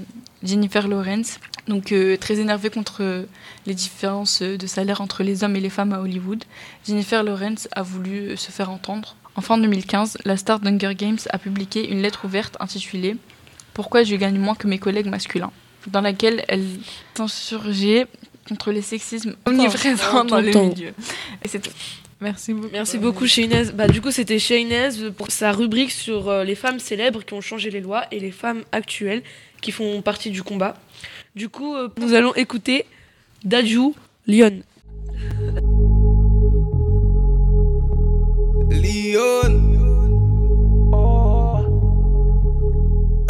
[0.44, 3.24] Jennifer Lawrence, donc euh, très énervée contre euh,
[3.66, 6.44] les différences de salaire entre les hommes et les femmes à Hollywood.
[6.86, 9.16] Jennifer Lawrence a voulu se faire entendre.
[9.36, 13.18] En fin 2015, la star d'Hunger Games a publié une lettre ouverte intitulée
[13.74, 15.52] Pourquoi je gagne moins que mes collègues masculins?
[15.88, 16.66] dans laquelle elle
[17.16, 18.08] s'insurgeait
[18.48, 20.94] contre les sexismes omniprésents dans le milieu.
[21.44, 21.72] Et c'est tout.
[22.22, 22.70] Merci beaucoup.
[22.72, 23.72] Merci beaucoup Shaynaz.
[23.74, 27.42] Bah du coup c'était Shaynaz pour sa rubrique sur euh, les femmes célèbres qui ont
[27.42, 29.22] changé les lois et les femmes actuelles
[29.62, 30.76] qui font partie du combat.
[31.36, 32.86] Du coup euh, nous allons écouter
[33.44, 33.94] Daju
[34.28, 34.62] Lyon.
[38.72, 39.75] Lyon.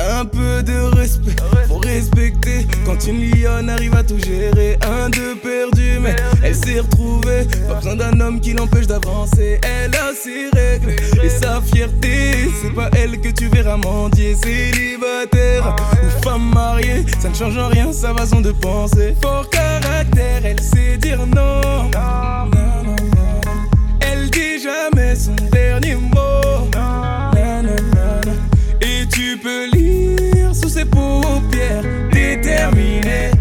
[0.07, 1.35] Un peu de respect,
[1.67, 2.67] faut respecter.
[2.85, 7.47] Quand une lionne arrive à tout gérer Un de perdu mais elle s'est retrouvée.
[7.67, 9.59] Pas besoin d'un homme qui l'empêche d'avancer.
[9.63, 12.49] Elle a ses règles et sa fierté.
[12.61, 17.05] C'est pas elle que tu verras mendier Célibataire ou femme mariée.
[17.19, 19.15] Ça ne change en rien sa façon de penser.
[19.21, 21.89] Fort caractère, elle sait dire non.
[24.01, 26.69] Elle dit jamais son dernier mot
[30.85, 33.31] paupières Déterminée.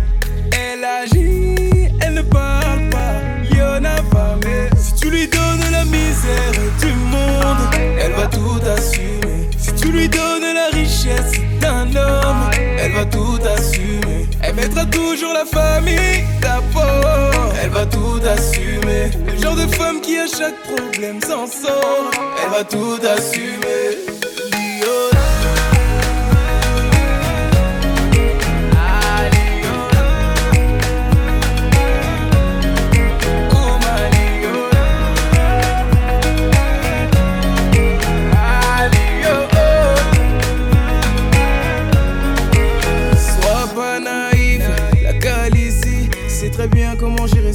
[0.52, 3.14] Elle agit, elle ne parle pas
[3.56, 8.60] Y'en a pas mais Si tu lui donnes la misère du monde Elle va tout
[8.76, 9.50] assumer.
[9.58, 14.26] Si tu lui donnes la richesse d'un homme Elle va tout assumer.
[14.42, 19.10] Elle mettra toujours la famille d'abord Elle va tout assumer.
[19.26, 22.10] Le genre de femme qui à chaque problème s'en sort
[22.42, 24.14] Elle va tout assumer.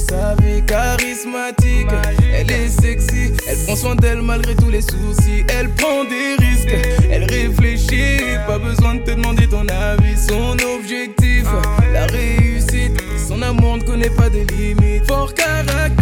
[0.00, 1.88] sa vie charismatique.
[2.32, 5.44] Elle est sexy, elle prend soin d'elle malgré tous les soucis.
[5.48, 6.76] Elle prend des risques,
[7.10, 8.20] elle réfléchit.
[8.46, 10.16] Pas besoin de te demander ton avis.
[10.16, 13.00] Son objectif, ah la réussite.
[13.28, 15.06] Son amour ne connaît pas de limites.
[15.06, 15.99] Fort caractère.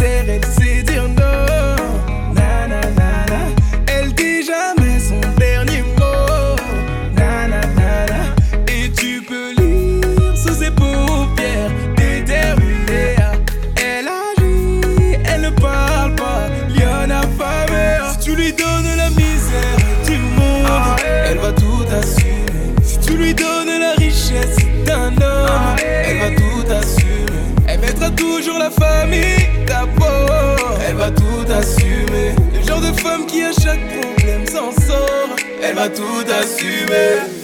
[32.99, 35.35] femme qui à chaque problème s'en sort.
[35.61, 37.38] Elle va tout assumer.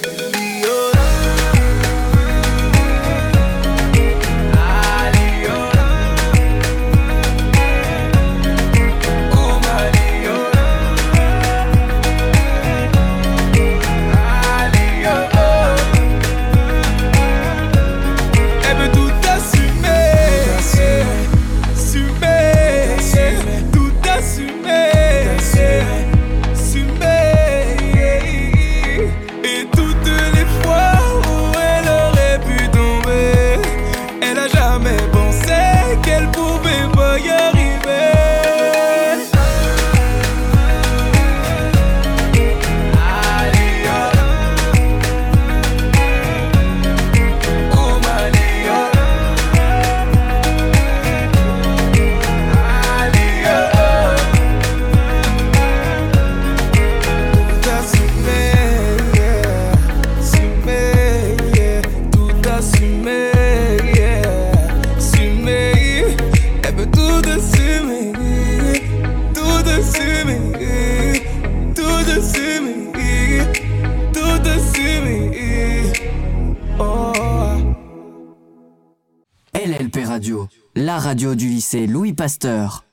[81.68, 82.86] c'est Louis Pasteur.